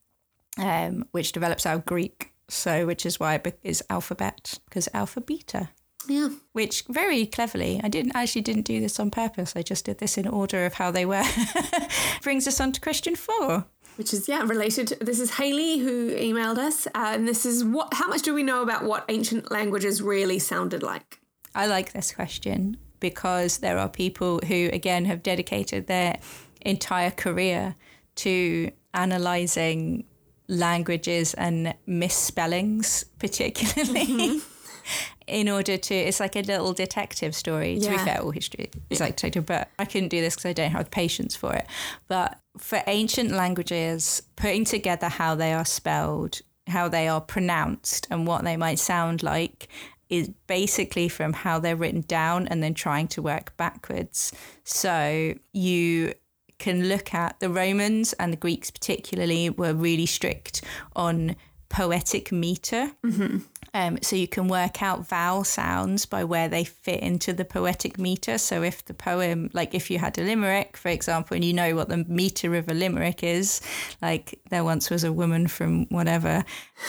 [0.58, 2.30] um, which develops out of Greek.
[2.48, 5.70] So, which is why it is alphabet because alpha beta.
[6.08, 6.30] Yeah.
[6.52, 9.54] Which very cleverly, I didn't actually didn't do this on purpose.
[9.56, 11.24] I just did this in order of how they were.
[12.22, 13.64] Brings us on to question four.
[13.96, 14.96] Which is yeah related.
[15.00, 17.92] This is Haley who emailed us, uh, and this is what.
[17.92, 21.20] How much do we know about what ancient languages really sounded like?
[21.54, 26.18] I like this question because there are people who again have dedicated their
[26.62, 27.74] entire career
[28.14, 30.04] to analyzing
[30.48, 34.06] languages and misspellings, particularly.
[34.06, 34.48] Mm-hmm
[35.32, 37.78] in order to it's like a little detective story.
[37.78, 37.92] To yeah.
[37.92, 40.70] be fair all history is like detective but i couldn't do this because i don't
[40.70, 41.66] have the patience for it.
[42.08, 48.26] But for ancient languages putting together how they are spelled how they are pronounced and
[48.26, 49.68] what they might sound like
[50.08, 54.30] is basically from how they're written down and then trying to work backwards.
[54.62, 56.12] So you
[56.58, 60.62] can look at the romans and the greeks particularly were really strict
[60.94, 61.34] on
[61.70, 62.92] poetic meter.
[63.04, 63.38] Mm-hmm
[63.74, 67.98] Um, so you can work out vowel sounds by where they fit into the poetic
[67.98, 68.36] meter.
[68.36, 71.74] So if the poem, like if you had a limerick, for example, and you know
[71.74, 73.62] what the meter of a limerick is,
[74.02, 76.44] like there once was a woman from whatever.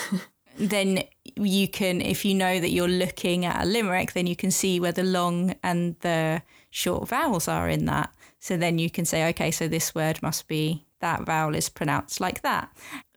[0.58, 1.04] then
[1.36, 4.80] you can, if you know that you're looking at a limerick, then you can see
[4.80, 8.12] where the long and the short vowels are in that.
[8.40, 12.20] So then you can say, okay, so this word must be that vowel is pronounced
[12.20, 12.70] like that.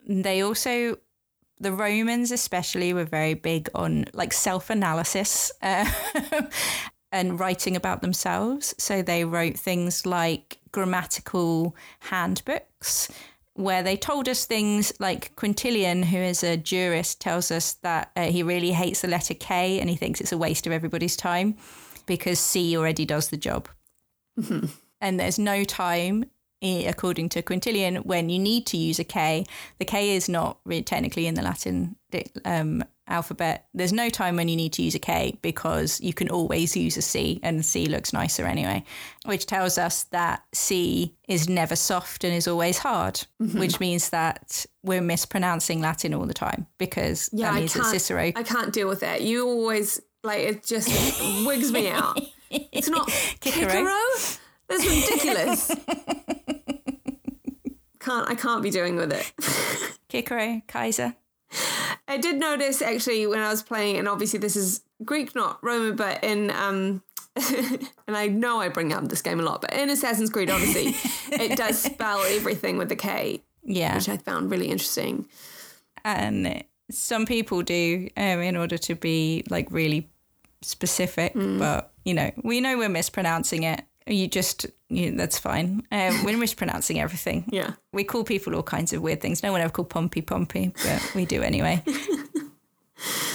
[0.06, 0.98] They also
[1.58, 5.90] the Romans, especially, were very big on like self analysis uh,
[7.12, 8.74] and writing about themselves.
[8.78, 13.08] So they wrote things like grammatical handbooks
[13.54, 18.26] where they told us things like Quintilian, who is a jurist, tells us that uh,
[18.26, 21.56] he really hates the letter K and he thinks it's a waste of everybody's time
[22.04, 23.68] because C already does the job.
[24.38, 24.66] Mm-hmm.
[25.00, 26.26] And there's no time
[26.62, 29.44] according to Quintilian, when you need to use a K,
[29.78, 31.96] the K is not really technically in the Latin
[32.44, 33.66] um, alphabet.
[33.74, 36.96] There's no time when you need to use a K because you can always use
[36.96, 38.84] a C, and C looks nicer anyway,
[39.24, 43.58] which tells us that C is never soft and is always hard, mm-hmm.
[43.58, 48.32] which means that we're mispronouncing Latin all the time because yeah, that means I Cicero.
[48.34, 49.22] I can't deal with that.
[49.22, 50.88] You always like it just
[51.46, 52.20] wigs me out.
[52.48, 53.10] It's not
[53.42, 53.84] Cicero.
[54.68, 55.70] That's ridiculous.
[58.06, 59.32] can't I can't be doing with it.
[60.08, 61.16] Kikero, Kaiser.
[62.08, 65.96] I did notice actually when I was playing, and obviously this is Greek, not Roman,
[65.96, 67.02] but in um
[68.06, 70.96] and I know I bring up this game a lot, but in Assassin's Creed Odyssey,
[71.32, 73.42] it does spell everything with a K.
[73.62, 73.96] Yeah.
[73.96, 75.26] Which I found really interesting.
[76.02, 80.08] And some people do um, in order to be like really
[80.62, 81.58] specific, mm.
[81.58, 85.86] but you know, we know we're mispronouncing it you just you, that's fine.
[85.90, 87.44] Um, we're mispronouncing everything.
[87.50, 89.42] Yeah, we call people all kinds of weird things.
[89.42, 91.82] No one ever called Pompey Pompey, but we do anyway.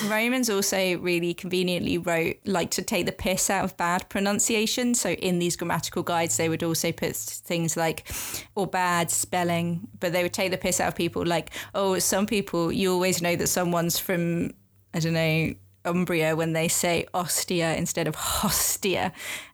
[0.08, 4.96] Romans also really conveniently wrote like to take the piss out of bad pronunciation.
[4.96, 8.12] So in these grammatical guides, they would also put things like
[8.56, 11.26] or bad spelling, but they would take the piss out of people.
[11.26, 14.52] Like, oh, some people you always know that someone's from
[14.94, 15.54] I don't know
[15.86, 19.14] Umbria when they say ostia instead of hostia.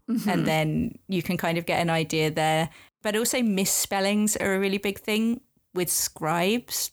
[0.09, 0.29] Mm-hmm.
[0.29, 2.69] And then you can kind of get an idea there.
[3.03, 5.41] But also, misspellings are a really big thing
[5.73, 6.91] with scribes.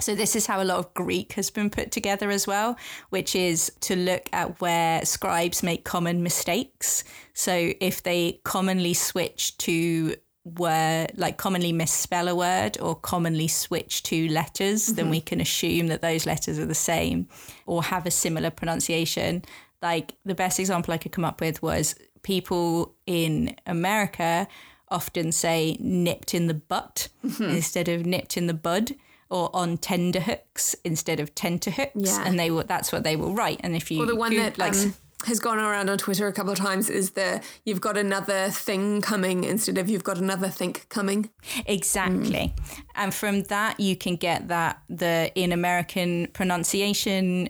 [0.00, 2.76] So, this is how a lot of Greek has been put together as well,
[3.10, 7.04] which is to look at where scribes make common mistakes.
[7.34, 14.02] So, if they commonly switch to word, like commonly misspell a word or commonly switch
[14.04, 14.96] to letters, mm-hmm.
[14.96, 17.28] then we can assume that those letters are the same
[17.66, 19.44] or have a similar pronunciation.
[19.80, 24.46] Like the best example I could come up with was people in America
[24.88, 27.44] often say nipped in the butt mm-hmm.
[27.44, 28.92] instead of nipped in the bud
[29.30, 32.24] or on tender hooks instead of tenterhooks yeah.
[32.26, 34.58] and they will that's what they will write and if you well, the one that
[34.58, 37.96] like um, has gone around on Twitter a couple of times is the you've got
[37.96, 41.30] another thing coming instead of you've got another think coming.
[41.66, 42.54] Exactly.
[42.56, 42.82] Mm.
[42.96, 47.48] And from that you can get that the in American pronunciation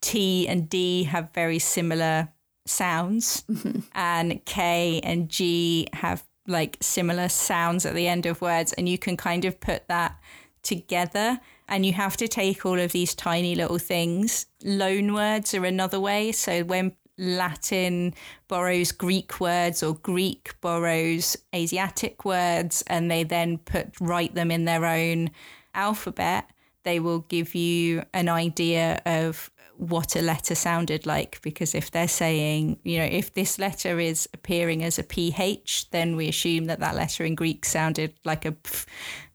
[0.00, 2.28] T and D have very similar
[2.66, 3.80] sounds mm-hmm.
[3.92, 8.98] and K and G have like similar sounds at the end of words and you
[8.98, 10.18] can kind of put that
[10.62, 14.46] together and you have to take all of these tiny little things.
[14.62, 16.32] Loan words are another way.
[16.32, 18.14] So when Latin
[18.48, 24.64] borrows Greek words or Greek borrows Asiatic words and they then put write them in
[24.64, 25.30] their own
[25.74, 26.50] alphabet,
[26.82, 32.08] they will give you an idea of what a letter sounded like because if they're
[32.08, 36.80] saying, you know, if this letter is appearing as a PH, then we assume that
[36.80, 38.70] that letter in Greek sounded like a p.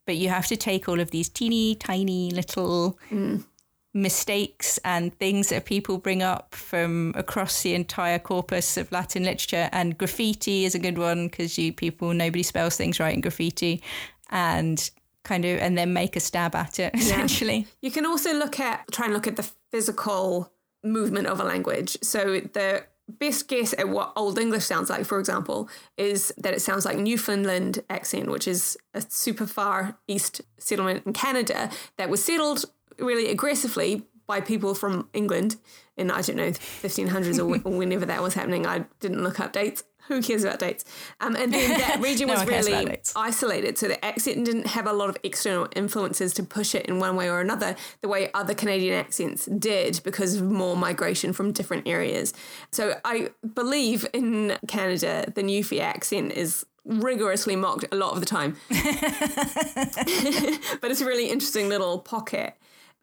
[0.06, 3.44] But you have to take all of these teeny tiny little mm.
[3.94, 9.70] mistakes and things that people bring up from across the entire corpus of Latin literature.
[9.72, 13.84] And graffiti is a good one because you people, nobody spells things right in graffiti.
[14.32, 14.90] And
[15.24, 17.58] kind of and then make a stab at it essentially.
[17.58, 17.66] Yeah.
[17.82, 20.52] You can also look at try and look at the physical
[20.84, 21.98] movement of a language.
[22.02, 26.62] So the best guess at what Old English sounds like, for example, is that it
[26.62, 32.24] sounds like Newfoundland accent, which is a super far east settlement in Canada that was
[32.24, 32.66] settled
[33.00, 35.56] really aggressively by people from England
[35.98, 38.68] in, I don't know, 1500s or, whenever that was happening.
[38.68, 40.84] I didn't look up dates who cares about dates?
[41.22, 44.94] Um, and then that region no was really isolated, so the accent didn't have a
[44.94, 48.54] lot of external influences to push it in one way or another, the way other
[48.54, 52.34] Canadian accents did because of more migration from different areas.
[52.72, 58.26] So I believe in Canada, the Newfie accent is rigorously mocked a lot of the
[58.26, 58.58] time.
[60.82, 62.56] but it's a really interesting little pocket.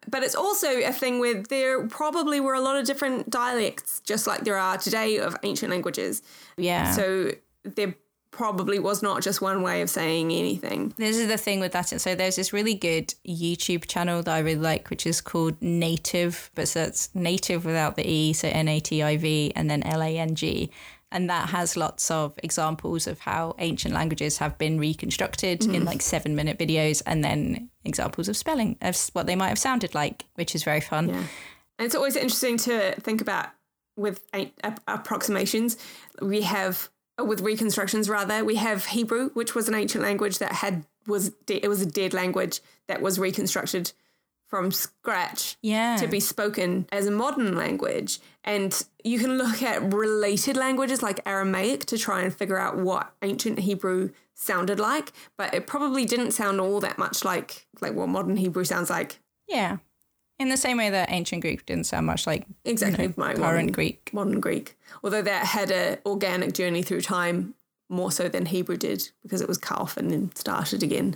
[0.09, 4.27] But it's also a thing where there probably were a lot of different dialects, just
[4.27, 6.23] like there are today of ancient languages.
[6.57, 6.93] Yeah.
[6.93, 7.95] So there
[8.31, 10.93] probably was not just one way of saying anything.
[10.99, 11.99] This is the thing with Latin.
[11.99, 16.51] So there's this really good YouTube channel that I really like, which is called Native,
[16.55, 19.83] but so it's native without the E, so N A T I V and then
[19.83, 20.71] L A N G.
[21.13, 25.85] And that has lots of examples of how ancient languages have been reconstructed in mm-hmm.
[25.85, 29.95] like seven minute videos and then examples of spelling of what they might have sounded
[29.95, 31.09] like, which is very fun.
[31.09, 31.25] Yeah.
[31.79, 33.51] And it's always interesting to think about
[33.97, 34.21] with
[34.89, 35.77] approximations.
[36.21, 36.91] We have
[37.23, 41.65] with reconstructions rather we have Hebrew, which was an ancient language that had was de-
[41.65, 43.93] it was a dead language that was reconstructed
[44.49, 45.97] from scratch Yeah.
[45.97, 48.21] to be spoken as a modern language.
[48.45, 53.13] And you can look at related languages like Aramaic to try and figure out what
[53.23, 58.09] ancient Hebrew sounded like, but it probably didn't sound all that much like like what
[58.09, 59.19] modern Hebrew sounds like.
[59.49, 59.79] Yeah.
[60.39, 63.29] In the same way that ancient Greek didn't sound much like Exactly, you know, my
[63.29, 64.11] current modern- Greek.
[64.13, 67.55] modern Greek, although that had a organic journey through time
[67.89, 71.15] more so than Hebrew did because it was cut off and then started again.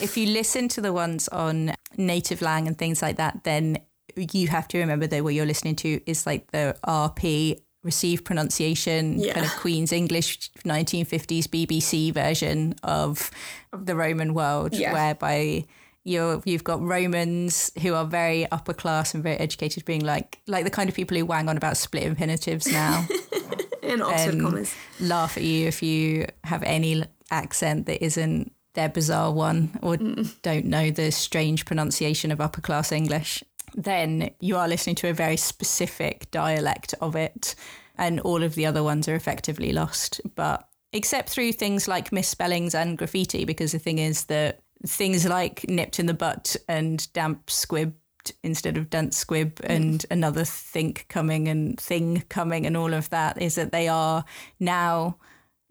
[0.00, 3.78] If you listen to the ones on NativLang and things like that, then
[4.16, 9.18] you have to remember that what you're listening to is like the RP received pronunciation,
[9.20, 9.34] Yeah.
[9.34, 13.30] kind of Queen's English 1950s BBC version of
[13.72, 14.92] the Roman world, Yeah.
[14.92, 15.64] whereby
[16.04, 20.64] you're, you've got Romans who are very upper class and very educated, being like like
[20.64, 23.06] the kind of people who wang on about split infinitives now.
[23.82, 24.74] And Oxford commas.
[25.00, 30.32] laugh at you if you have any accent that isn't their bizarre one or mm.
[30.42, 33.42] don't know the strange pronunciation of upper class English,
[33.74, 37.56] then you are listening to a very specific dialect of it,
[37.96, 40.20] and all of the other ones are effectively lost.
[40.36, 45.68] But except through things like misspellings and graffiti, because the thing is that things like
[45.68, 47.94] nipped in the butt and damp squibbed
[48.44, 49.70] instead of dance squib mm.
[49.70, 54.24] and another think coming and thing coming and all of that is that they are
[54.60, 55.16] now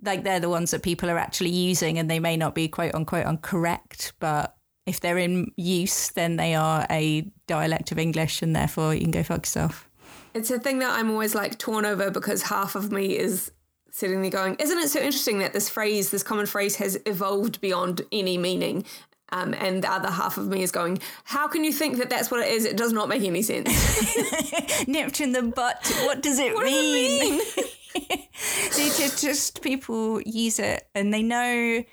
[0.04, 2.94] like they're the ones that people are actually using and they may not be quote
[2.94, 4.56] unquote uncorrect but
[4.86, 9.12] if they're in use then they are a dialect of english and therefore you can
[9.12, 9.90] go fuck yourself
[10.34, 13.52] It's a thing that I'm always like torn over because half of me is
[13.92, 17.60] sitting there going, Isn't it so interesting that this phrase, this common phrase, has evolved
[17.60, 18.86] beyond any meaning?
[19.32, 22.30] Um, and the other half of me is going, How can you think that that's
[22.30, 22.66] what it is?
[22.66, 23.68] It does not make any sense.
[24.88, 27.42] nipped in the butt what does it What does it mean?
[29.18, 31.84] Just people use it and they know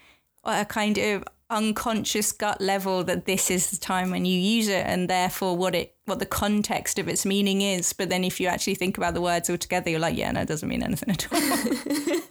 [0.45, 4.85] a kind of unconscious gut level that this is the time when you use it
[4.87, 7.93] and therefore what it what the context of its meaning is.
[7.93, 10.40] But then if you actually think about the words all together you're like yeah no
[10.40, 12.21] it doesn't mean anything at all.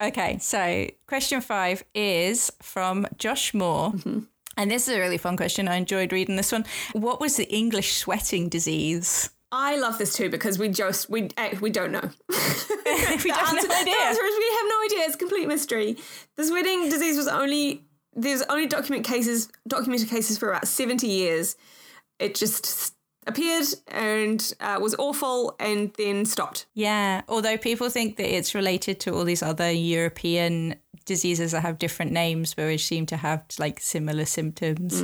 [0.00, 3.90] Okay so question five is from josh moore.
[3.90, 4.20] Mm-hmm.
[4.56, 5.66] And this is a really fun question.
[5.66, 6.64] I enjoyed reading this one.
[6.92, 11.56] What was the english sweating disease I love this too because we just we eh,
[11.60, 12.00] we don't know.
[12.28, 14.98] we The have answer, no idea the answer is we have no idea.
[15.06, 15.96] It's a complete mystery.
[16.36, 17.84] The sweating disease was only
[18.14, 21.56] there's only document cases documented cases for about seventy years.
[22.18, 22.94] It just
[23.26, 26.66] appeared and uh, was awful and then stopped.
[26.74, 31.78] Yeah, although people think that it's related to all these other European diseases that have
[31.78, 35.02] different names, but which seem to have like similar symptoms.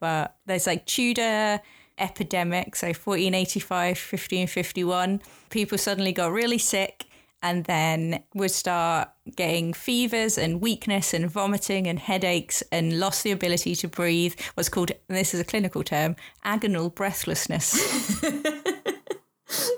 [0.00, 1.60] But there's like Tudor
[2.02, 5.22] epidemic, so 1485, 1551.
[5.50, 7.06] People suddenly got really sick
[7.42, 13.32] and then would start getting fevers and weakness and vomiting and headaches and lost the
[13.32, 14.34] ability to breathe.
[14.54, 18.20] What's called, this is a clinical term, agonal breathlessness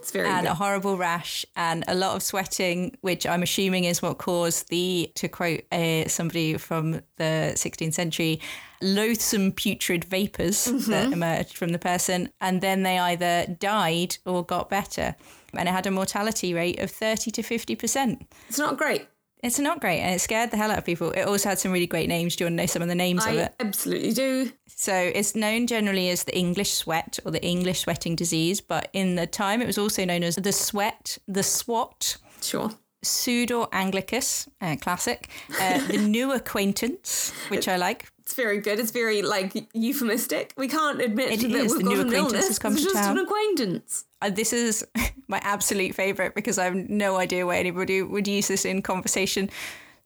[0.05, 0.53] It's very and good.
[0.53, 5.11] a horrible rash and a lot of sweating, which I'm assuming is what caused the,
[5.17, 8.41] to quote uh, somebody from the 16th century,
[8.85, 12.31] loathsome putrid vapors that emerged from the person.
[12.41, 15.17] And then they either died or got better.
[15.57, 18.27] And it had a mortality rate of 30 to 50%.
[18.49, 19.07] It's not great.
[19.43, 21.11] It's not great and it scared the hell out of people.
[21.11, 22.35] It also had some really great names.
[22.35, 23.55] Do you want to know some of the names of I it?
[23.61, 24.51] absolutely do.
[24.67, 29.17] So it's known generally as the English sweat or the English sweating disease, but in
[29.17, 32.71] the time it was also known as the sweat, the swat, Sure.
[33.05, 35.29] sudor anglicus, uh, classic,
[35.61, 38.09] uh, the new acquaintance, which I like.
[38.25, 38.79] It's very good.
[38.81, 40.55] It's very like euphemistic.
[40.57, 41.73] We can't admit It that is.
[41.73, 42.49] we've The got new an acquaintance illness.
[42.49, 43.19] has come it's to just town.
[43.19, 44.05] an acquaintance.
[44.23, 44.87] Uh, this is
[45.29, 49.51] my absolute favourite because I have no idea why anybody would use this in conversation.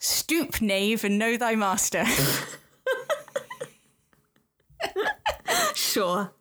[0.01, 2.05] Stoop, knave, and know thy master.
[5.75, 6.33] Sure.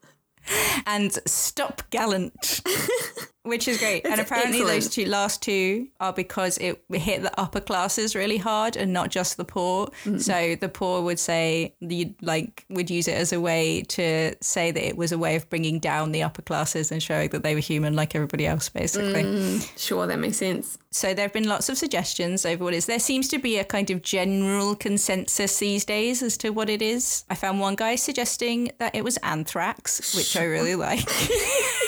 [0.85, 2.61] and stop gallant,
[3.47, 4.05] which is great.
[4.05, 4.83] and apparently, excellent.
[4.83, 9.09] those two last two are because it hit the upper classes really hard and not
[9.09, 9.87] just the poor.
[10.05, 10.21] Mm.
[10.21, 14.71] So the poor would say you like would use it as a way to say
[14.71, 17.55] that it was a way of bringing down the upper classes and showing that they
[17.55, 19.23] were human like everybody else, basically.
[19.23, 19.77] Mm.
[19.77, 20.77] Sure, that makes sense.
[20.91, 22.85] So there have been lots of suggestions over what it is.
[22.85, 26.81] There seems to be a kind of general consensus these days as to what it
[26.81, 27.23] is.
[27.29, 31.07] I found one guy suggesting that it was anthrax, which I really like.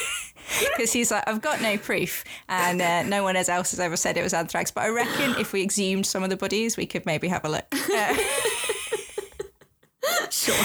[0.77, 4.17] Because he's like, I've got no proof, and uh, no one else has ever said
[4.17, 4.71] it was anthrax.
[4.71, 7.49] But I reckon if we exhumed some of the bodies, we could maybe have a
[7.49, 7.65] look.
[7.93, 8.15] Uh,
[10.31, 10.55] Sure.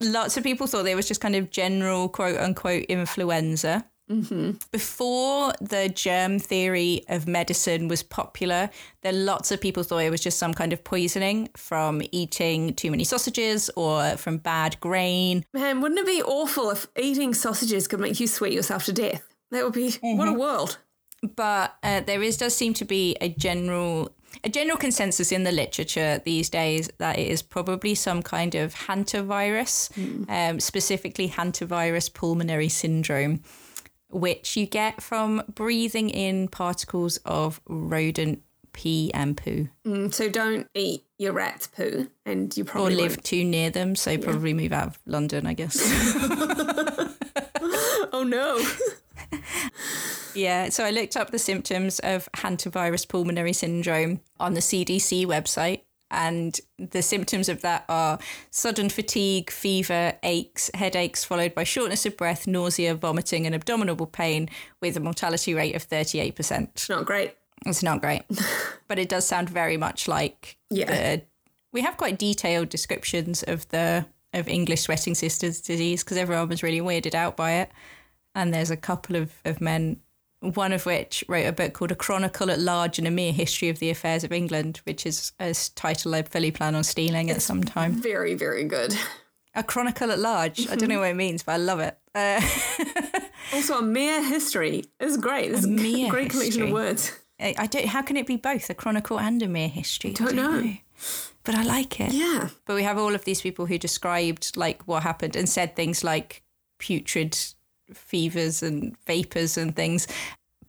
[0.00, 3.84] lots of people thought it was just kind of general quote unquote influenza.
[4.10, 4.52] Mm-hmm.
[4.70, 8.68] Before the germ theory of medicine was popular,
[9.02, 12.90] there lots of people thought it was just some kind of poisoning from eating too
[12.90, 15.44] many sausages or from bad grain.
[15.54, 19.22] Man, wouldn't it be awful if eating sausages could make you sweat yourself to death?
[19.50, 20.78] That would be what a world.
[21.22, 24.10] But uh, there is does seem to be a general
[24.42, 28.74] a general consensus in the literature these days that it is probably some kind of
[28.74, 29.90] hantavirus,
[30.28, 33.42] um, specifically hantavirus pulmonary syndrome,
[34.14, 38.40] which you get from breathing in particles of rodent
[38.72, 43.12] pee and poo, Mm, so don't eat your rat's poo, and you probably or live
[43.12, 43.24] won't.
[43.24, 43.94] too near them.
[43.94, 45.76] So probably move out of London, I guess.
[48.12, 48.64] Oh no!
[50.36, 55.82] Yeah, so I looked up the symptoms of hantavirus pulmonary syndrome on the CDC website.
[56.14, 58.18] And the symptoms of that are
[58.50, 64.48] sudden fatigue, fever, aches, headaches, followed by shortness of breath, nausea, vomiting, and abdominal pain,
[64.80, 66.68] with a mortality rate of 38%.
[66.74, 67.34] It's not great.
[67.66, 68.22] It's not great,
[68.88, 70.86] but it does sound very much like Yeah.
[70.86, 71.22] the.
[71.72, 76.62] We have quite detailed descriptions of the of English sweating sisters disease because everyone was
[76.62, 77.70] really weirded out by it.
[78.34, 80.00] And there's a couple of, of men,
[80.52, 83.68] one of which wrote a book called A Chronicle at Large and a Mere History
[83.68, 87.42] of the Affairs of England, which is a title I fully plan on stealing at
[87.42, 87.92] some time.
[87.92, 88.94] Very, very good.
[89.54, 90.68] A Chronicle at Large.
[90.68, 91.96] I don't know what it means, but I love it.
[92.14, 92.40] Uh,
[93.52, 95.50] Also, a mere history is great.
[95.52, 96.66] It's a great collection history.
[96.68, 97.12] of words.
[97.38, 97.86] I I don't.
[97.86, 100.10] How can it be both a chronicle and a mere history?
[100.10, 100.72] I don't know.
[101.44, 102.12] but I like it.
[102.12, 102.48] Yeah.
[102.64, 106.02] But we have all of these people who described like what happened and said things
[106.02, 106.42] like
[106.78, 107.36] putrid
[107.92, 110.06] fevers and vapors and things.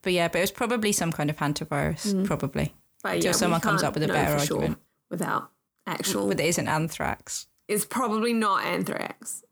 [0.02, 2.26] But yeah, but it was probably some kind of hantavirus, mm.
[2.26, 2.74] probably.
[3.02, 4.80] But Till yeah, someone comes up with a better for sure argument.
[5.10, 5.50] without
[5.86, 6.28] actual.
[6.28, 7.46] But it isn't anthrax.
[7.68, 9.42] it's probably not anthrax.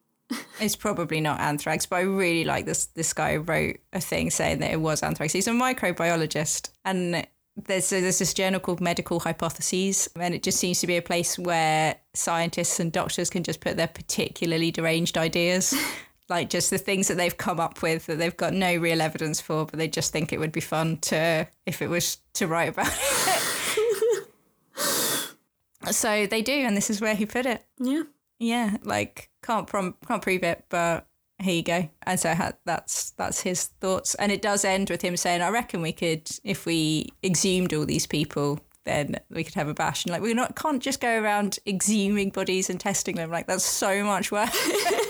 [0.61, 2.87] It's probably not anthrax, but I really like this.
[2.87, 5.33] This guy wrote a thing saying that it was anthrax.
[5.33, 10.81] He's a microbiologist, and there's there's this journal called Medical Hypotheses, and it just seems
[10.81, 15.75] to be a place where scientists and doctors can just put their particularly deranged ideas,
[16.29, 19.41] like just the things that they've come up with that they've got no real evidence
[19.41, 22.71] for, but they just think it would be fun to if it was to write
[22.71, 24.29] about it.
[25.93, 27.65] so they do, and this is where he put it.
[27.79, 28.03] Yeah.
[28.39, 31.07] Yeah, like can't prom- can't prove it, but
[31.41, 31.89] here you go.
[32.03, 35.51] And so ha- that's that's his thoughts, and it does end with him saying, "I
[35.51, 40.05] reckon we could, if we exhumed all these people, then we could have a bash."
[40.05, 43.31] And like we not can't just go around exhuming bodies and testing them.
[43.31, 44.51] Like that's so much work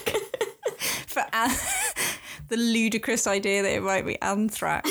[1.14, 1.56] for an-
[2.48, 4.90] the ludicrous idea that it might be anthrax.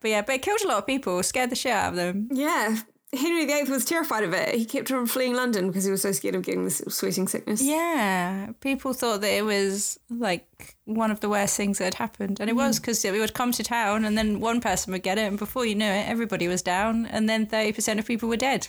[0.00, 2.28] but yeah, but it killed a lot of people, scared the shit out of them.
[2.30, 2.76] Yeah.
[3.16, 4.54] Henry VIII was terrified of it.
[4.54, 7.62] He kept on fleeing London because he was so scared of getting this sweating sickness.
[7.62, 12.40] Yeah, people thought that it was like one of the worst things that had happened,
[12.40, 12.82] and it was mm.
[12.82, 15.64] because we would come to town, and then one person would get it, and before
[15.64, 18.68] you knew it, everybody was down, and then thirty percent of people were dead.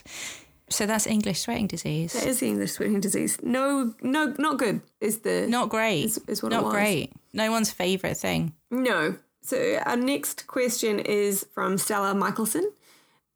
[0.68, 2.12] So that's English sweating disease.
[2.12, 3.38] That is the English sweating disease.
[3.42, 4.80] No, no, not good.
[5.00, 6.04] Is the Not great.
[6.06, 7.12] Is- is what Not great.
[7.32, 8.52] No one's favorite thing.
[8.70, 9.16] no.
[9.42, 12.68] So our next question is from Stella Michelson,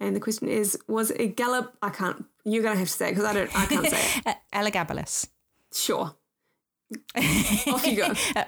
[0.01, 1.77] and the question is: Was a gallop?
[1.83, 2.25] I can't.
[2.45, 3.57] You're gonna have to say it because I don't.
[3.57, 4.37] I can't say it.
[4.53, 5.29] Elagabalus.
[5.73, 6.13] Sure.
[7.17, 8.13] Off you go.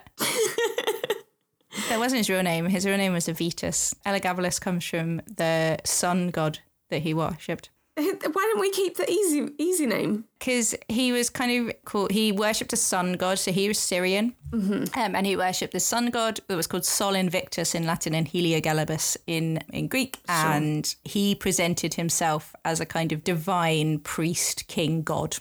[1.89, 2.67] That wasn't his real name.
[2.67, 3.95] His real name was Avitus.
[4.05, 6.59] Elagabalus comes from the sun god
[6.91, 7.71] that he worshipped.
[7.95, 10.25] Why don't we keep the easy easy name?
[10.43, 14.35] because he was kind of called, he worshipped a sun god, so he was Syrian,
[14.53, 18.27] um, and he worshipped the sun god that was called Sol Invictus in Latin and
[18.27, 25.03] Heliogabalus in in Greek, and he presented himself as a kind of divine priest, king,
[25.03, 25.37] god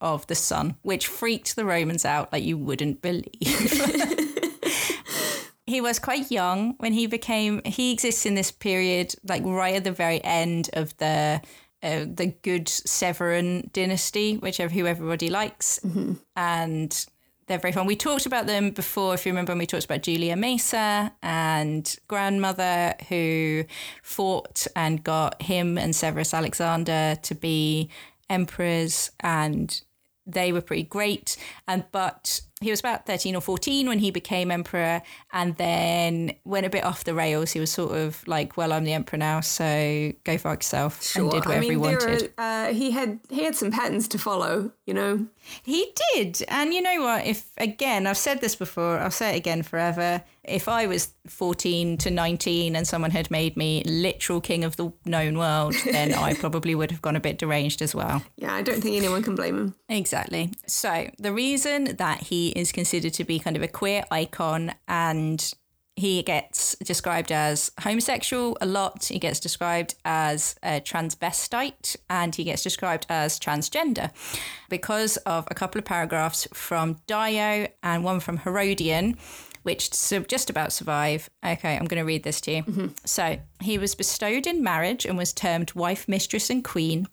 [0.00, 3.30] of the sun, which freaked the Romans out like you wouldn't believe.
[5.66, 9.84] he was quite young when he became he exists in this period like right at
[9.84, 11.40] the very end of the
[11.82, 15.80] uh, the good Severan dynasty which who everybody likes
[16.36, 17.06] and
[17.46, 17.86] they're very fun.
[17.86, 21.96] We talked about them before, if you remember when we talked about Julia Maesa and
[22.08, 23.64] grandmother who
[24.02, 27.90] fought and got him and Severus Alexander to be
[28.30, 29.82] emperors and
[30.26, 31.36] they were pretty great.
[31.66, 35.02] And but he was about 13 or 14 when he became emperor
[35.32, 37.52] and then went a bit off the rails.
[37.52, 41.22] He was sort of like, well, I'm the emperor now, so go fuck yourself sure.
[41.22, 42.32] and did whatever I mean, he wanted.
[42.38, 45.26] Are, uh, he had he had some patterns to follow, you know.
[45.62, 46.42] He did.
[46.48, 47.26] And you know what?
[47.26, 50.22] If again, I've said this before, I'll say it again forever.
[50.44, 54.92] If I was 14 to 19 and someone had made me literal king of the
[55.04, 58.22] known world, then I probably would have gone a bit deranged as well.
[58.36, 59.74] Yeah, I don't think anyone can blame him.
[59.88, 60.52] Exactly.
[60.66, 65.52] So, the reason that he is considered to be kind of a queer icon and
[65.94, 69.04] he gets described as homosexual a lot.
[69.04, 74.10] He gets described as a transvestite and he gets described as transgender
[74.70, 79.18] because of a couple of paragraphs from Dio and one from Herodian,
[79.64, 79.90] which
[80.28, 81.28] just about survive.
[81.44, 82.62] Okay, I'm going to read this to you.
[82.62, 82.86] Mm-hmm.
[83.04, 87.06] So, he was bestowed in marriage and was termed wife, mistress, and queen.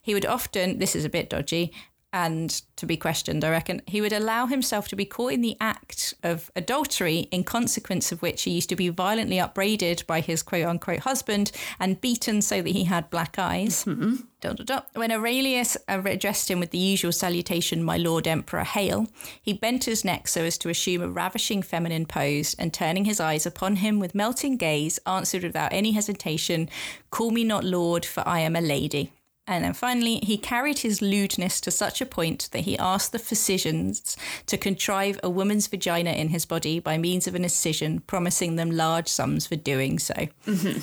[0.00, 1.72] He would often, this is a bit dodgy,
[2.12, 5.56] and to be questioned, I reckon, he would allow himself to be caught in the
[5.60, 10.42] act of adultery, in consequence of which he used to be violently upbraided by his
[10.42, 13.84] quote unquote husband and beaten so that he had black eyes.
[13.84, 14.16] Mm-hmm.
[14.40, 14.82] Dun, dun, dun.
[14.94, 19.06] When Aurelius addressed him with the usual salutation, My Lord Emperor, hail,
[19.40, 23.20] he bent his neck so as to assume a ravishing feminine pose and turning his
[23.20, 26.68] eyes upon him with melting gaze, answered without any hesitation,
[27.10, 29.12] Call me not Lord, for I am a lady.
[29.46, 33.18] And then finally, he carried his lewdness to such a point that he asked the
[33.18, 34.16] physicians
[34.46, 38.70] to contrive a woman's vagina in his body by means of an incision, promising them
[38.70, 40.14] large sums for doing so.
[40.46, 40.80] Mm-hmm.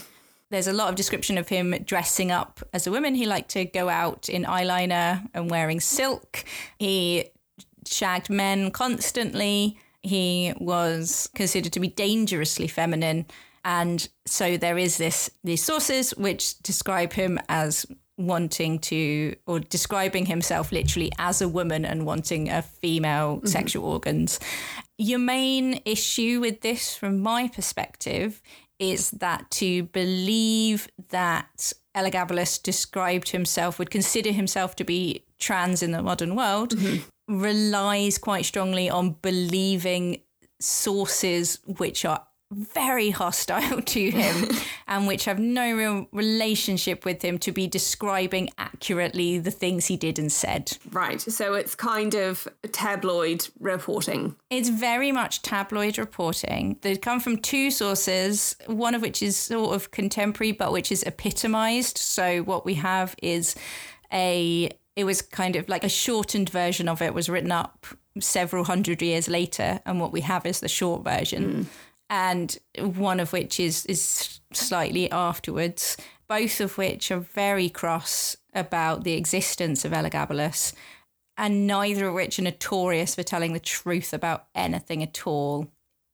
[0.51, 3.15] There's a lot of description of him dressing up as a woman.
[3.15, 6.43] He liked to go out in eyeliner and wearing silk.
[6.77, 7.29] He
[7.85, 9.77] shagged men constantly.
[10.01, 13.25] He was considered to be dangerously feminine.
[13.63, 17.85] And so there is this these sources which describe him as
[18.19, 23.47] wanting to or describing himself literally as a woman and wanting a female mm-hmm.
[23.47, 24.39] sexual organs.
[24.97, 28.41] Your main issue with this, from my perspective,
[28.77, 35.91] is that to believe that Elagabalus described himself, would consider himself to be trans in
[35.91, 37.41] the modern world, mm-hmm.
[37.41, 40.21] relies quite strongly on believing
[40.59, 44.49] sources which are very hostile to him
[44.87, 49.97] and which have no real relationship with him to be describing accurately the things he
[49.97, 50.77] did and said.
[50.91, 51.21] Right.
[51.21, 54.35] So it's kind of tabloid reporting.
[54.49, 56.77] It's very much tabloid reporting.
[56.81, 61.03] They come from two sources, one of which is sort of contemporary but which is
[61.03, 61.97] epitomized.
[61.97, 63.55] So what we have is
[64.11, 67.85] a it was kind of like a shortened version of it was written up
[68.19, 71.53] several hundred years later and what we have is the short version.
[71.53, 71.65] Mm
[72.09, 75.97] and one of which is is slightly afterwards.
[76.27, 80.73] Both of which are very cross about the existence of Elagabalus,
[81.37, 85.69] and neither of which are notorious for telling the truth about anything at all.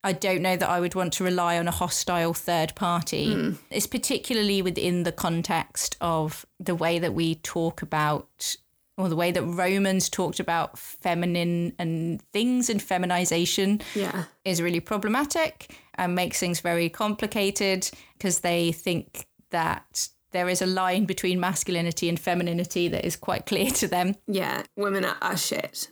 [0.05, 3.33] I don't know that I would want to rely on a hostile third party.
[3.33, 3.57] Mm.
[3.71, 8.55] It's particularly within the context of the way that we talk about
[8.97, 14.25] or the way that Romans talked about feminine and things and feminization yeah.
[14.45, 20.65] is really problematic and makes things very complicated because they think that there is a
[20.65, 24.15] line between masculinity and femininity that is quite clear to them.
[24.27, 25.89] Yeah, women are, are shit,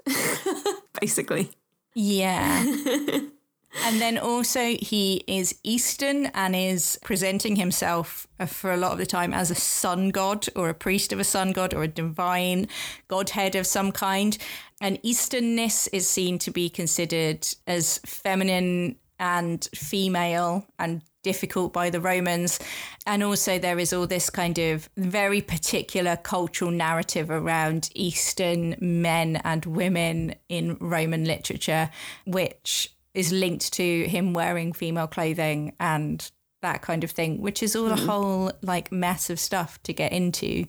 [0.99, 1.51] basically.
[1.95, 2.66] Yeah.
[3.86, 8.97] and then also he is Eastern and is presenting himself uh, for a lot of
[8.97, 11.88] the time as a sun god or a priest of a sun god or a
[11.88, 12.68] divine
[13.08, 14.38] godhead of some kind.
[14.82, 22.02] And Easternness is seen to be considered as feminine and female and difficult by the
[22.02, 22.60] Romans.
[23.08, 29.38] And also, there is all this kind of very particular cultural narrative around Eastern men
[29.46, 31.90] and women in Roman literature,
[32.26, 36.30] which is linked to him wearing female clothing and
[36.62, 38.04] that kind of thing, which is all mm-hmm.
[38.04, 40.66] a whole like mess of stuff to get into.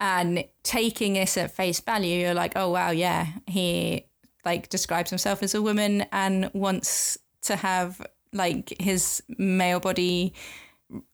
[0.00, 4.06] And taking this at face value, you're like, oh wow, yeah, he
[4.44, 10.34] like describes himself as a woman and wants to have like his male body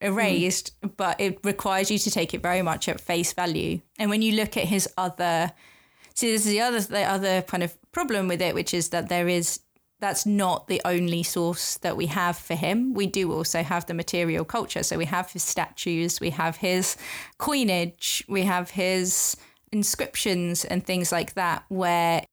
[0.01, 0.97] erased, mm.
[0.97, 3.81] but it requires you to take it very much at face value.
[3.99, 5.53] And when you look at his other,
[6.15, 9.09] see, this is the other the other kind of problem with it, which is that
[9.09, 9.61] there is
[10.01, 12.95] that's not the only source that we have for him.
[12.95, 14.83] We do also have the material culture.
[14.83, 16.97] So we have his statues, we have his
[17.39, 19.37] coinage, we have his
[19.73, 22.25] inscriptions and things like that, where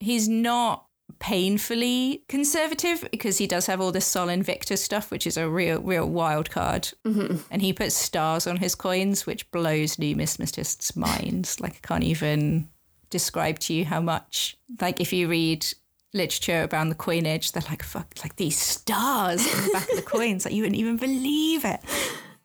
[0.00, 0.86] he's not
[1.18, 5.80] painfully conservative because he does have all this Sol Invictus stuff, which is a real,
[5.80, 6.90] real wild card.
[7.04, 7.38] Mm-hmm.
[7.50, 11.60] And he puts stars on his coins, which blows numismatists' minds.
[11.60, 12.68] Like, I can't even
[13.10, 15.66] describe to you how much, like, if you read
[16.14, 20.02] literature around the coinage, they're like, fuck, like these stars on the back of the
[20.02, 21.80] coins, like, you wouldn't even believe it.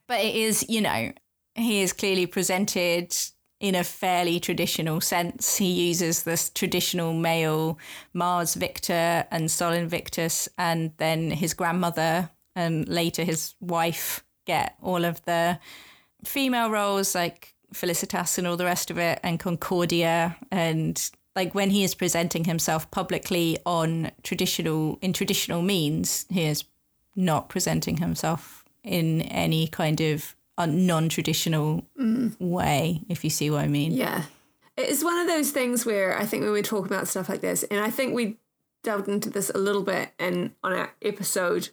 [0.08, 1.12] But it is, you know,
[1.54, 3.14] he is clearly presented
[3.60, 5.58] in a fairly traditional sense.
[5.58, 7.78] He uses this traditional male
[8.14, 15.06] Mars Victor and Sol Invictus, and then his grandmother and later his wife get all
[15.06, 15.60] of the
[16.24, 20.38] female roles like Felicitas and all the rest of it, and Concordia.
[20.52, 26.64] And like when he is presenting himself publicly on traditional in traditional means, he is
[27.16, 32.36] not presenting himself in any kind of a non-traditional mm.
[32.40, 33.92] way, if you see what I mean.
[33.92, 34.24] Yeah,
[34.76, 37.64] it's one of those things where I think when we talk about stuff like this,
[37.64, 38.38] and I think we
[38.84, 41.70] delved into this a little bit in on our episode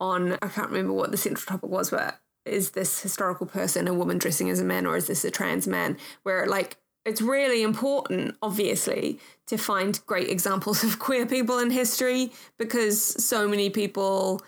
[0.00, 3.94] on I can't remember what the central topic was, but is this historical person a
[3.94, 5.96] woman dressing as a man, or is this a trans man?
[6.22, 12.32] Where like it's really important, obviously, to find great examples of queer people in history
[12.58, 14.42] because so many people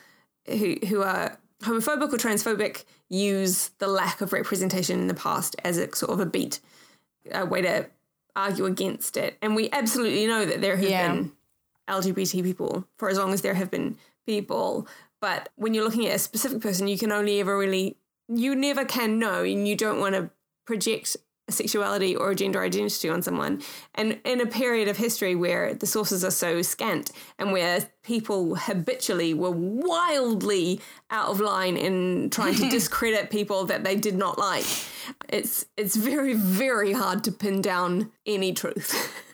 [0.46, 5.76] who who are homophobic or transphobic use the lack of representation in the past as
[5.76, 6.60] a sort of a beat,
[7.32, 7.86] a way to
[8.36, 9.36] argue against it.
[9.42, 11.12] And we absolutely know that there have yeah.
[11.12, 11.32] been
[11.88, 14.86] LGBT people for as long as there have been people.
[15.20, 17.96] But when you're looking at a specific person, you can only ever really,
[18.28, 20.30] you never can know, and you don't want to
[20.64, 21.16] project
[21.50, 23.62] sexuality or gender identity on someone.
[23.94, 28.56] And in a period of history where the sources are so scant and where people
[28.56, 30.80] habitually were wildly
[31.10, 34.66] out of line in trying to discredit people that they did not like,
[35.28, 39.26] it's it's very very hard to pin down any truth.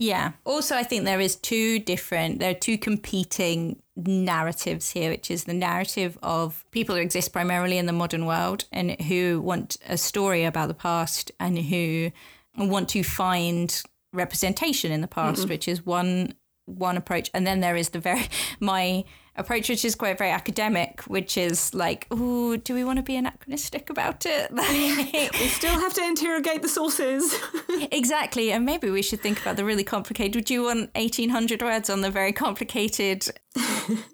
[0.00, 0.32] yeah.
[0.46, 5.44] Also, I think there is two different, there are two competing narratives here, which is
[5.44, 9.98] the narrative of people who exist primarily in the modern world and who want a
[9.98, 12.10] story about the past and who
[12.56, 13.82] want to find
[14.14, 15.50] representation in the past, mm-hmm.
[15.50, 16.32] which is one
[16.66, 17.30] one approach.
[17.34, 18.28] And then there is the very
[18.60, 19.04] my
[19.36, 23.16] approach, which is quite very academic, which is like, oh, do we want to be
[23.16, 24.50] anachronistic about it?
[24.52, 27.34] we still have to interrogate the sources.
[27.90, 28.52] exactly.
[28.52, 30.36] And maybe we should think about the really complicated.
[30.36, 33.26] Would you want 1800 words on the very complicated,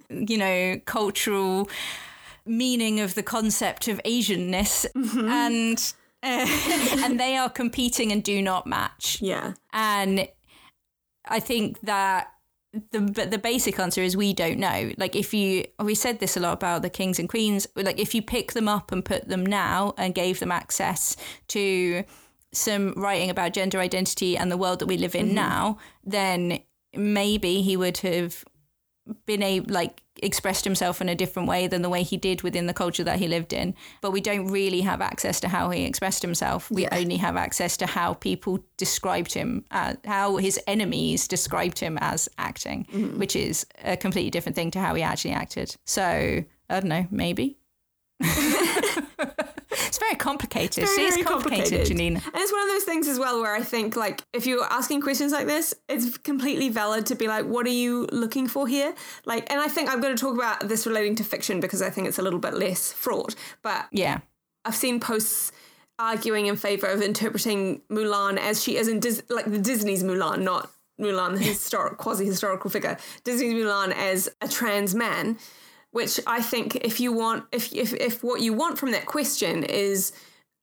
[0.09, 1.69] you know, cultural
[2.47, 4.87] meaning of the concept of Asianness?
[4.97, 5.29] Mm-hmm.
[5.29, 5.95] And.
[6.23, 6.47] Uh,
[7.05, 9.19] and they are competing and do not match.
[9.21, 9.53] Yeah.
[9.73, 10.27] And
[11.29, 12.33] I think that
[12.91, 14.93] the the basic answer is we don't know.
[14.97, 17.67] Like if you we said this a lot about the kings and queens.
[17.77, 21.17] Like if you pick them up and put them now and gave them access
[21.49, 22.05] to
[22.53, 25.35] some writing about gender identity and the world that we live in mm-hmm.
[25.35, 26.61] now, then
[26.95, 28.45] maybe he would have
[29.27, 32.67] been a like expressed himself in a different way than the way he did within
[32.67, 33.75] the culture that he lived in.
[34.01, 36.71] But we don't really have access to how he expressed himself.
[36.71, 36.99] We yeah.
[36.99, 42.29] only have access to how people described him, uh, how his enemies described him as
[42.39, 43.19] acting, mm-hmm.
[43.19, 45.77] which is a completely different thing to how he actually acted.
[45.85, 47.59] So I don't know, maybe.
[49.97, 50.85] It's very complicated.
[50.85, 52.17] It's very, it's complicated, complicated, Janine.
[52.17, 55.01] And it's one of those things as well where I think, like, if you're asking
[55.01, 58.95] questions like this, it's completely valid to be like, what are you looking for here?
[59.25, 61.89] Like, and I think I'm going to talk about this relating to fiction because I
[61.89, 63.35] think it's a little bit less fraught.
[63.63, 64.19] But yeah,
[64.67, 65.51] I've seen posts
[65.99, 70.43] arguing in favor of interpreting Mulan as she is in Dis- like the Disney's Mulan,
[70.43, 70.71] not
[71.01, 72.99] Mulan, the historic quasi historical figure.
[73.25, 75.39] Disney's Mulan as a trans man
[75.97, 79.65] which I think if you want if if if what you want from that question
[79.65, 80.13] is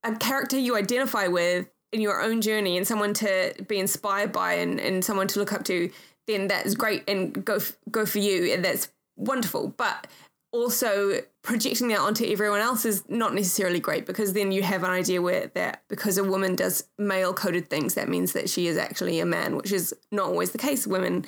[0.04, 4.54] a character you identify with in your own journey and someone to be inspired by
[4.54, 5.90] and, and someone to look up to,
[6.28, 7.58] then that's great and go
[7.90, 9.74] go for you and that's wonderful.
[9.76, 10.06] But
[10.52, 14.92] also projecting that onto everyone else is not necessarily great because then you have an
[14.92, 18.78] idea where that because a woman does male coded things that means that she is
[18.78, 21.26] actually a man which is not always the case women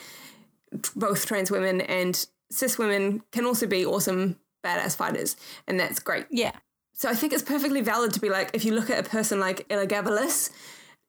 [0.95, 5.36] both trans women and cis women can also be awesome badass fighters,
[5.68, 6.26] and that's great.
[6.30, 6.52] Yeah.
[6.93, 9.39] So I think it's perfectly valid to be like, if you look at a person
[9.39, 10.50] like Elagabalus,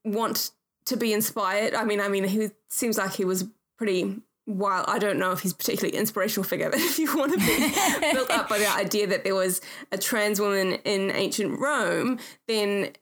[0.04, 0.50] want
[0.86, 1.74] to be inspired.
[1.74, 3.44] I mean, I mean, he seems like he was
[3.78, 4.86] pretty wild.
[4.88, 8.30] I don't know if he's particularly inspirational figure, but if you want to be built
[8.30, 9.60] up by the idea that there was
[9.92, 12.18] a trans woman in ancient Rome,
[12.48, 12.92] then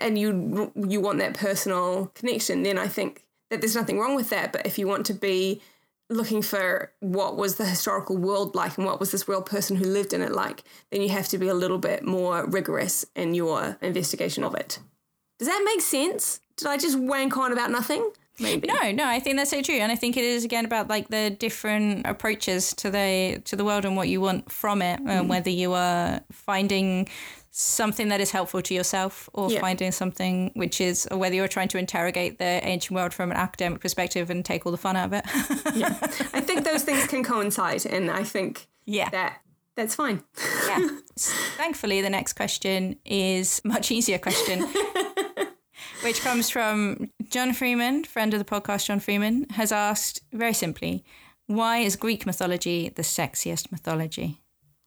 [0.00, 4.30] and you you want that personal connection, then I think that there's nothing wrong with
[4.30, 4.52] that.
[4.52, 5.62] But if you want to be
[6.10, 9.84] looking for what was the historical world like and what was this real person who
[9.84, 13.34] lived in it like, then you have to be a little bit more rigorous in
[13.34, 14.80] your investigation of it.
[15.38, 16.40] Does that make sense?
[16.56, 18.10] Did I just wank on about nothing?
[18.40, 18.68] maybe.
[18.68, 21.08] No, no, I think that's so true, and I think it is again about like
[21.08, 25.28] the different approaches to the to the world and what you want from it, and
[25.28, 27.08] whether you are finding
[27.52, 29.60] something that is helpful to yourself or Yeah.
[29.60, 33.36] finding something which is or whether you're trying to interrogate the ancient world from an
[33.36, 35.24] academic perspective and take all the fun out of it.
[35.74, 35.96] yeah.
[36.32, 39.10] I think those things can coincide, and I think yeah.
[39.10, 39.40] that
[39.76, 40.22] that's fine.
[40.68, 40.88] yeah.
[41.16, 44.62] Thankfully, the next question is much easier question,
[46.02, 48.86] which comes from John Freeman, friend of the podcast.
[48.86, 51.04] John Freeman has asked very simply,
[51.46, 54.40] why is Greek mythology the sexiest mythology?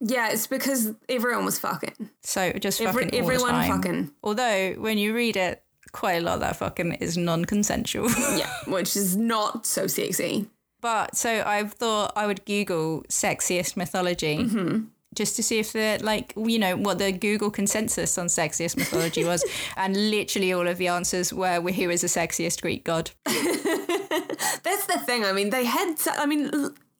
[0.06, 2.10] Yeah, it's because everyone was fucking.
[2.24, 3.72] So just Every, fucking all everyone the time.
[3.82, 4.12] fucking.
[4.22, 8.10] Although when you read it, quite a lot of that fucking is non-consensual.
[8.38, 10.47] Yeah, which is not so sexy.
[10.82, 14.86] But so I've thought I would Google sexiest mythology Mm-hmm.
[15.16, 19.24] just to see if the like you know what the Google consensus on sexiest mythology
[19.24, 19.41] was,
[19.78, 23.12] and literally all of the answers were well, who is the sexiest Greek god.
[23.26, 25.24] That's the thing.
[25.24, 25.95] I mean, they had.
[26.18, 26.49] I mean,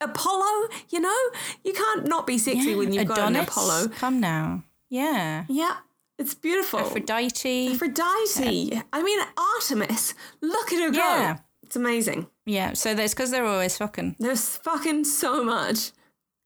[0.04, 0.70] Apollo.
[0.90, 1.18] You know,
[1.64, 3.90] you can't not be sexy when you've got an Apollo.
[3.90, 5.46] Come now, yeah.
[5.50, 5.78] Yeah,
[6.18, 6.80] it's beautiful.
[6.80, 8.82] Aphrodite, Aphrodite.
[8.92, 9.20] I mean,
[9.56, 10.14] Artemis.
[10.42, 10.98] Look at her go.
[10.98, 11.38] Yeah.
[11.64, 12.28] It's amazing.
[12.46, 12.74] yeah.
[12.74, 15.92] So that's because they're always fucking, There's fucking so much.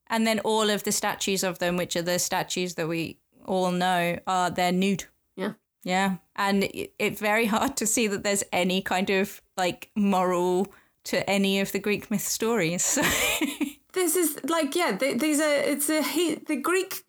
[0.09, 3.71] and then all of the statues of them, which are the statues that we all
[3.71, 5.05] know, are they're nude.
[5.35, 5.53] Yeah.
[5.83, 6.17] Yeah.
[6.35, 10.67] And it, it's very hard to see that there's any kind of like moral
[11.07, 12.97] to any of the Greek myth stories.
[13.93, 17.03] This is like, yeah, th- these are, it's a, he- the Greek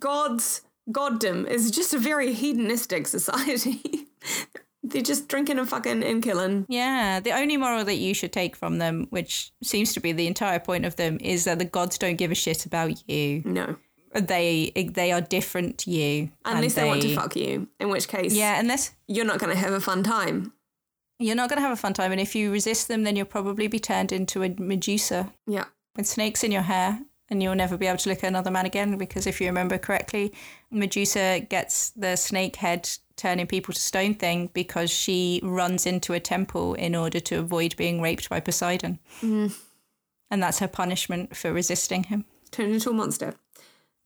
[0.00, 4.08] gods, goddom is just a very hedonistic society.
[4.82, 6.66] They're just drinking and fucking and killing.
[6.68, 7.20] yeah.
[7.20, 10.58] The only moral that you should take from them, which seems to be the entire
[10.58, 13.42] point of them, is that the gods don't give a shit about you.
[13.44, 13.76] No.
[14.14, 16.30] They they are different to you.
[16.44, 19.52] and Unless they, want to fuck you, in which case, Yeah, unless you're not going
[19.54, 20.52] to have a fun time.
[21.22, 22.12] You're not going to have a fun time.
[22.12, 25.64] And if you resist them, then you'll probably be turned into a Medusa Yeah.
[25.96, 27.00] with snakes in your hair
[27.30, 29.78] and you'll never be able to look at another man again because if you remember
[29.78, 30.34] correctly
[30.70, 36.20] medusa gets the snake head turning people to stone thing because she runs into a
[36.20, 39.46] temple in order to avoid being raped by poseidon mm-hmm.
[40.30, 43.34] and that's her punishment for resisting him Turned into a monster.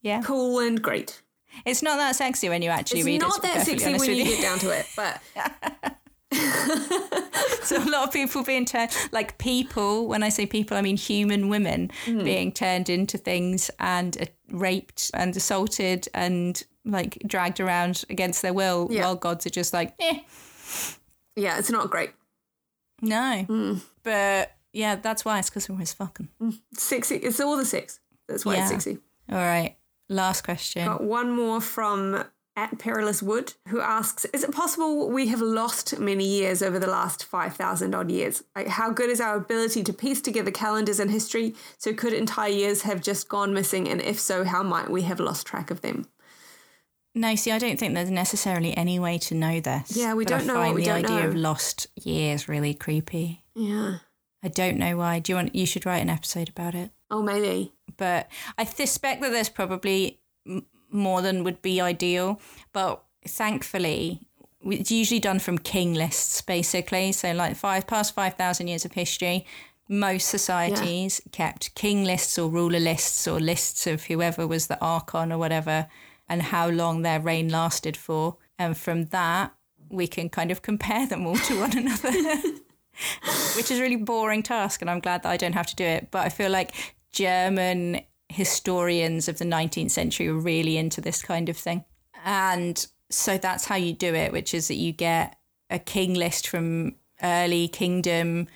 [0.03, 1.23] yeah Cool and great.
[1.65, 4.09] it's not that sexy when you actually It's read it not that sexy when with
[4.11, 5.21] you get down to it, but
[7.63, 10.97] so a lot of people being turned like people when i say people i mean
[10.97, 12.25] human women Hmm.
[12.25, 18.53] being turned into things and uh, raped and assaulted and like dragged around against their
[18.53, 19.03] will Yeah.
[19.05, 20.21] while gods are just like eh
[21.37, 22.11] yeah, it's not great.
[23.03, 23.75] no Hmm.
[24.03, 26.29] but yeah that's why it's because we're always fucking
[26.75, 27.17] Sexy.
[27.17, 28.01] It's all the sex.
[28.29, 28.63] That's why Yeah.
[28.63, 28.99] it's sexy.
[29.31, 29.77] all right
[30.09, 32.25] last question Got one more from
[32.57, 36.87] at Perilous Wood, who asks, "Is it possible we have lost many years over the
[36.87, 38.43] last five thousand odd years?
[38.57, 41.55] Like, how good is our ability to piece together calendars and history?
[41.79, 43.87] So, could entire years have just gone missing?
[43.89, 46.07] And if so, how might we have lost track of them?"
[47.15, 50.43] no see i don't think there's necessarily any way to know this Yeah, we don't
[50.43, 54.01] I know find we the idea of lost years really creepy Yeah.
[54.43, 57.23] i don't know why do you want you should write an episode about it Oh,
[57.23, 57.73] maybe.
[57.97, 58.29] but
[58.59, 60.21] I suspect that there's probably
[60.91, 62.41] more than would be ideal.
[62.73, 64.21] But thankfully,
[64.65, 67.13] it's usually done from king lists, basically.
[67.13, 69.47] So, like five past five thousand years of history,
[69.89, 75.33] most societies kept king lists or ruler lists or lists of whoever was the archon
[75.33, 75.87] or whatever,
[76.29, 78.37] and how long their reign lasted for.
[78.59, 79.55] And from that,
[79.91, 82.43] we can kind of compare them all to one another.
[83.57, 85.85] which is a really boring task and I'm glad that I don't have to do
[85.85, 86.09] it.
[86.11, 86.75] But I feel like
[87.13, 91.85] German historians of the 19th century were really into this kind of thing.
[92.25, 95.37] And so that's how you do it, which is that you get
[95.71, 98.49] a king list from early kingdom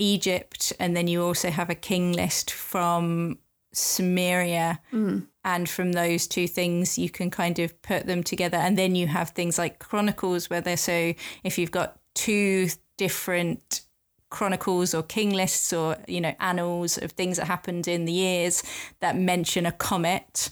[0.00, 3.38] Egypt, and then you also have a king list from
[3.74, 4.78] Sumeria.
[4.92, 5.26] Mm.
[5.44, 8.56] And from those two things, you can kind of put them together.
[8.56, 11.14] And then you have things like chronicles, where they're so
[11.44, 13.82] if you've got two different
[14.30, 18.62] chronicles or king lists or you know annals of things that happened in the years
[19.00, 20.50] that mention a comet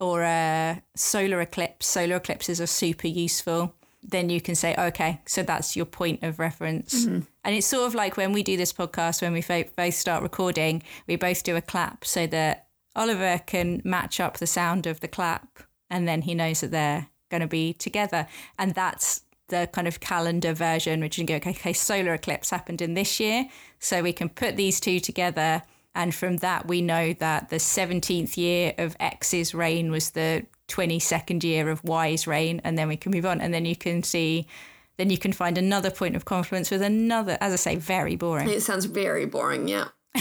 [0.00, 1.86] or a solar eclipse.
[1.86, 3.74] Solar eclipses are super useful.
[4.02, 7.04] Then you can say okay so that's your point of reference.
[7.04, 7.20] Mm-hmm.
[7.44, 9.42] And it's sort of like when we do this podcast when we
[9.76, 14.46] both start recording we both do a clap so that oliver can match up the
[14.46, 18.26] sound of the clap and then he knows that they're going to be together.
[18.58, 22.50] And that's the kind of calendar version, which you can go, okay, okay, solar eclipse
[22.50, 23.46] happened in this year.
[23.78, 25.62] So we can put these two together.
[25.94, 31.42] And from that, we know that the 17th year of X's reign was the 22nd
[31.42, 32.60] year of Y's reign.
[32.62, 33.40] And then we can move on.
[33.40, 34.46] And then you can see
[34.98, 38.48] then you can find another point of confluence with another, as I say, very boring.
[38.50, 39.88] It sounds very boring, yeah.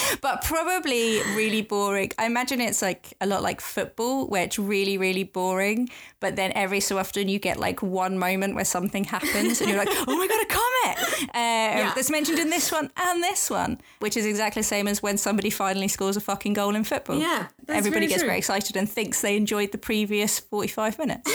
[0.20, 2.10] but probably really boring.
[2.18, 5.88] I imagine it's like a lot like football, where it's really, really boring.
[6.20, 9.78] But then every so often you get like one moment where something happens, and you're
[9.78, 11.92] like, "Oh my god, a comet!" Uh, yeah.
[11.94, 15.18] That's mentioned in this one and this one, which is exactly the same as when
[15.18, 17.18] somebody finally scores a fucking goal in football.
[17.18, 18.28] Yeah, everybody gets true.
[18.28, 21.30] very excited and thinks they enjoyed the previous forty-five minutes.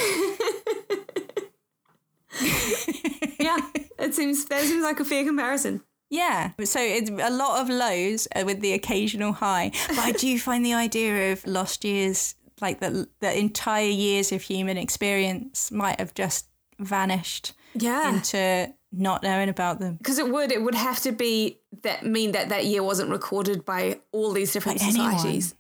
[3.40, 3.58] yeah,
[4.00, 5.82] it seems that seems like a fair comparison.
[6.10, 9.72] Yeah, so it's a lot of lows uh, with the occasional high.
[9.90, 14.42] But I do find the idea of lost years, like the the entire years of
[14.42, 16.48] human experience, might have just
[16.80, 17.54] vanished.
[17.74, 19.96] Yeah, into not knowing about them.
[19.98, 23.66] Because it would, it would have to be that mean that that year wasn't recorded
[23.66, 25.54] by all these different societies,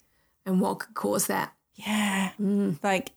[0.45, 0.59] anyone.
[0.59, 1.53] and what could cause that?
[1.75, 2.81] Yeah, mm.
[2.81, 3.11] like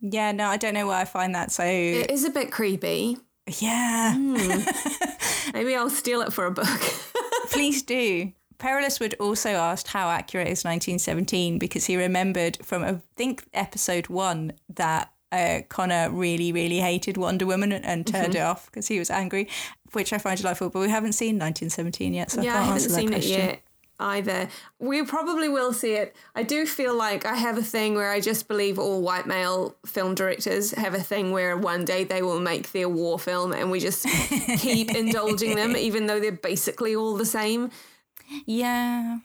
[0.00, 1.64] yeah, no, I don't know why I find that so.
[1.64, 3.16] It is a bit creepy.
[3.46, 4.14] Yeah.
[4.16, 5.52] Mm.
[5.54, 6.66] Maybe I'll steal it for a book.
[7.50, 8.32] Please do.
[8.58, 14.06] Perilous Wood also asked how accurate is 1917 because he remembered from, I think, episode
[14.08, 18.36] one that uh, Connor really, really hated Wonder Woman and, turned mm-hmm.
[18.36, 19.48] it off because he was angry,
[19.92, 20.70] which I find delightful.
[20.70, 23.63] But we haven't seen 1917 yet, so yeah, I can't I haven't seen it yet
[23.98, 24.48] either.
[24.78, 26.14] We probably will see it.
[26.34, 29.76] I do feel like I have a thing where I just believe all white male
[29.86, 33.70] film directors have a thing where one day they will make their war film and
[33.70, 34.06] we just
[34.58, 37.70] keep indulging them, even though they're basically all the same.
[38.46, 39.18] Yeah.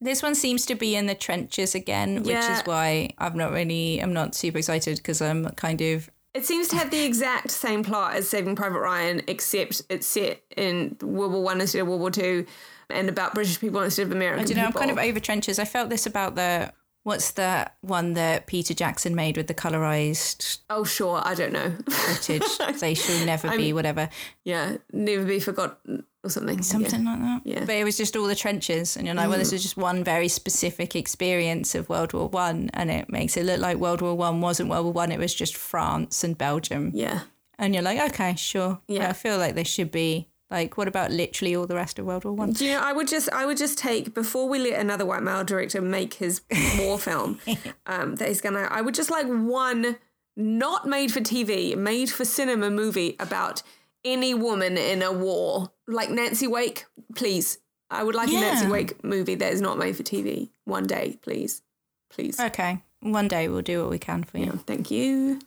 [0.00, 3.98] This one seems to be in the trenches again, which is why I'm not really,
[3.98, 7.82] I'm not super excited because I'm kind of it seems to have the exact same
[7.82, 12.00] plot as Saving Private Ryan, except it's set in World War One instead of World
[12.00, 12.46] War Two
[12.90, 14.82] and about British people instead of American I don't know, people.
[14.82, 15.58] I'm kind of over trenches.
[15.58, 16.72] I felt this about the
[17.04, 21.72] what's the one that Peter Jackson made with the colorized Oh sure, I don't know.
[21.88, 22.42] footage.
[22.80, 24.08] they shall never be whatever.
[24.44, 26.62] Yeah, never be forgotten or something.
[26.62, 27.10] Something yeah.
[27.10, 27.40] like that.
[27.44, 27.64] Yeah.
[27.64, 29.30] But it was just all the trenches and you're like, mm.
[29.30, 33.36] well, this is just one very specific experience of World War One and it makes
[33.36, 36.36] it look like World War One wasn't World War One, it was just France and
[36.36, 36.90] Belgium.
[36.94, 37.20] Yeah.
[37.58, 38.80] And you're like, okay, sure.
[38.86, 39.08] Yeah.
[39.08, 42.24] I feel like they should be like, what about literally all the rest of World
[42.24, 42.52] War One?
[42.52, 42.80] Do you know?
[42.80, 46.14] I would just, I would just take before we let another white male director make
[46.14, 46.40] his
[46.78, 47.38] war film
[47.86, 48.66] um, that he's gonna.
[48.70, 49.96] I would just like one
[50.36, 53.62] not made for TV, made for cinema movie about
[54.04, 56.86] any woman in a war, like Nancy Wake.
[57.14, 57.58] Please,
[57.90, 58.38] I would like yeah.
[58.38, 60.48] a Nancy Wake movie that is not made for TV.
[60.64, 61.60] One day, please,
[62.08, 62.40] please.
[62.40, 64.46] Okay, one day we'll do what we can for you.
[64.46, 65.40] Yeah, thank you.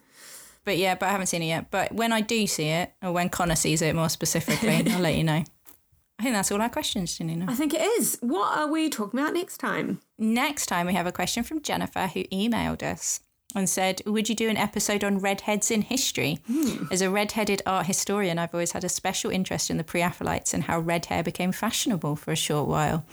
[0.64, 1.72] But yeah, but I haven't seen it yet.
[1.72, 5.16] But when I do see it, or when Connor sees it more specifically, I'll let
[5.16, 5.44] you know.
[6.20, 7.46] I think that's all our questions, Janina.
[7.50, 8.20] I think it is.
[8.22, 10.02] What are we talking about next time?
[10.20, 13.22] Next time, we have a question from Jennifer who emailed us
[13.56, 16.40] and said, Would you do an episode on redheads in history?
[16.50, 16.92] Mm.
[16.92, 20.54] As a redheaded art historian, I've always had a special interest in the pre Raphaelites
[20.54, 23.06] and how red hair became fashionable for a short while.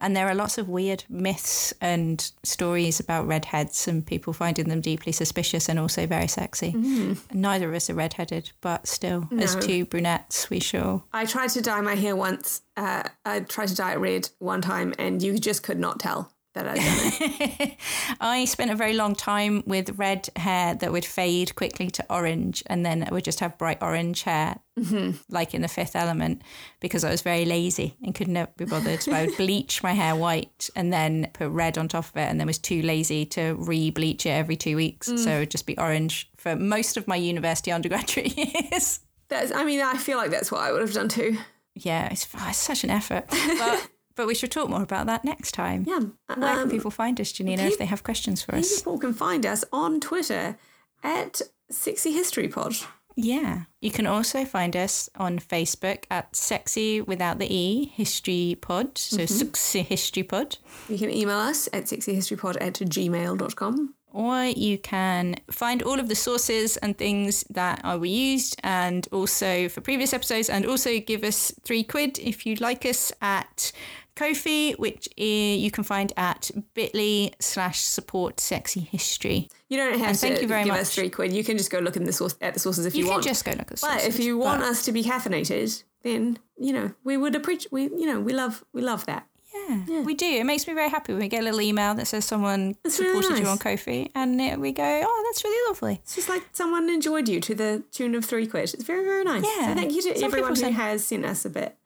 [0.00, 4.80] And there are lots of weird myths and stories about redheads and people finding them
[4.80, 6.72] deeply suspicious and also very sexy.
[6.72, 7.18] Mm.
[7.32, 9.42] Neither of us are redheaded, but still, no.
[9.42, 11.02] as two brunettes, we sure.
[11.12, 12.62] I tried to dye my hair once.
[12.76, 16.30] Uh, I tried to dye it red one time, and you just could not tell
[16.56, 17.72] that done.
[18.20, 22.62] I spent a very long time with red hair that would fade quickly to orange,
[22.66, 25.12] and then I would just have bright orange hair, mm-hmm.
[25.28, 26.42] like in the Fifth Element,
[26.80, 29.02] because I was very lazy and could not be bothered.
[29.02, 32.28] So I would bleach my hair white and then put red on top of it,
[32.28, 35.18] and then was too lazy to re-bleach it every two weeks, mm.
[35.18, 38.36] so it would just be orange for most of my university undergraduate
[38.72, 39.00] years.
[39.28, 39.52] That's.
[39.52, 41.36] I mean, I feel like that's what I would have done too.
[41.74, 43.88] Yeah, it's, it's such an effort, but.
[44.16, 45.84] But we should talk more about that next time.
[45.86, 46.00] Yeah.
[46.34, 48.80] Where um, can people find us, Janina, people, if they have questions for us?
[48.80, 50.56] People can find us on Twitter
[51.02, 52.76] at Sexy History Pod.
[53.16, 53.62] Yeah.
[53.80, 58.98] You can also find us on Facebook at Sexy Without the E History Pod.
[58.98, 59.34] So mm-hmm.
[59.34, 60.58] Sexy History Pod.
[60.88, 63.94] You can email us at sexyhistorypod at gmail.com.
[64.12, 69.06] Or you can find all of the sources and things that are we used and
[69.12, 73.72] also for previous episodes and also give us three quid if you'd like us at
[74.16, 79.48] Ko-fi, which you can find at bit.ly slash support sexy history.
[79.68, 80.80] You don't have and to thank you very give much.
[80.80, 81.32] us three quid.
[81.32, 83.24] You can just go look in the source at the sources if you, you want.
[83.24, 84.02] You can just go look at the sources.
[84.02, 87.70] But if you want us to be caffeinated, then you know we would appreciate.
[87.70, 89.26] We you know we love we love that.
[89.54, 90.26] Yeah, yeah, we do.
[90.26, 92.96] It makes me very happy when we get a little email that says someone that's
[92.96, 93.40] supported really nice.
[93.40, 96.88] you on Ko-fi, and it, we go, "Oh, that's really lovely." It's just like someone
[96.88, 98.74] enjoyed you to the tune of three quid.
[98.74, 99.44] It's very, very nice.
[99.44, 99.68] Yeah.
[99.68, 101.76] So thank you to Some everyone who has sent us a bit,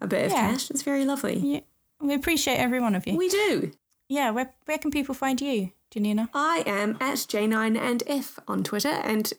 [0.00, 0.70] a bit of cash.
[0.70, 1.36] It's very lovely.
[1.38, 1.60] Yeah.
[2.00, 3.16] We appreciate every one of you.
[3.16, 3.72] We do.
[4.08, 6.28] Yeah, where, where can people find you, Janina?
[6.32, 9.32] I am at J9 and F on Twitter and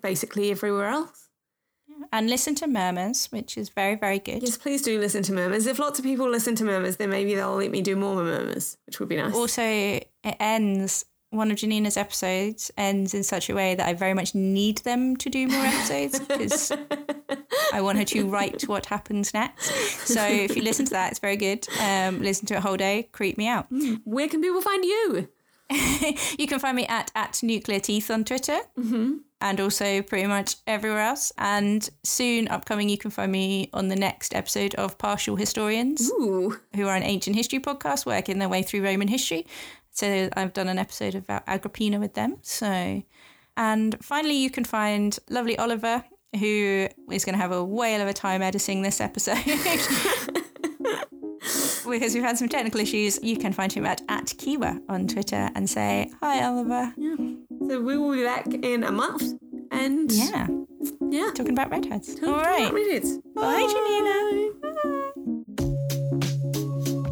[0.00, 1.28] basically everywhere else.
[2.12, 4.42] And listen to Murmurs, which is very, very good.
[4.42, 5.66] Yes, please do listen to murmurs.
[5.66, 8.76] If lots of people listen to murmurs, then maybe they'll let me do more murmurs,
[8.86, 9.34] which would be nice.
[9.34, 14.14] Also, it ends, one of Janina's episodes ends in such a way that I very
[14.14, 16.72] much need them to do more episodes because
[17.72, 19.70] I want her to write what happens next.
[20.06, 21.66] So if you listen to that, it's very good.
[21.80, 23.66] Um, listen to it a whole day, creep me out.
[24.04, 25.28] Where can people find you?
[26.38, 28.58] you can find me at, at Nuclear Teeth on Twitter.
[28.78, 29.16] Mm-hmm.
[29.40, 31.30] And also pretty much everywhere else.
[31.36, 36.58] And soon upcoming, you can find me on the next episode of Partial Historians, Ooh.
[36.74, 39.46] who are an ancient history podcast working their way through Roman history.
[39.96, 42.36] So I've done an episode about Agrippina with them.
[42.42, 43.02] So,
[43.56, 46.04] and finally, you can find lovely Oliver,
[46.38, 49.42] who is going to have a whale of a time editing this episode.
[51.88, 55.48] because we've had some technical issues, you can find him at, at Kiwa on Twitter
[55.54, 56.92] and say, Hi, Oliver.
[56.98, 57.16] Yeah.
[57.66, 59.22] So we will be back in a month.
[59.70, 60.46] And Yeah,
[61.08, 61.30] yeah.
[61.34, 62.16] talking about redheads.
[62.16, 62.70] Talking All right.
[62.70, 63.16] redheads.
[63.34, 64.50] Bye, Janina.
[66.92, 67.02] Bye.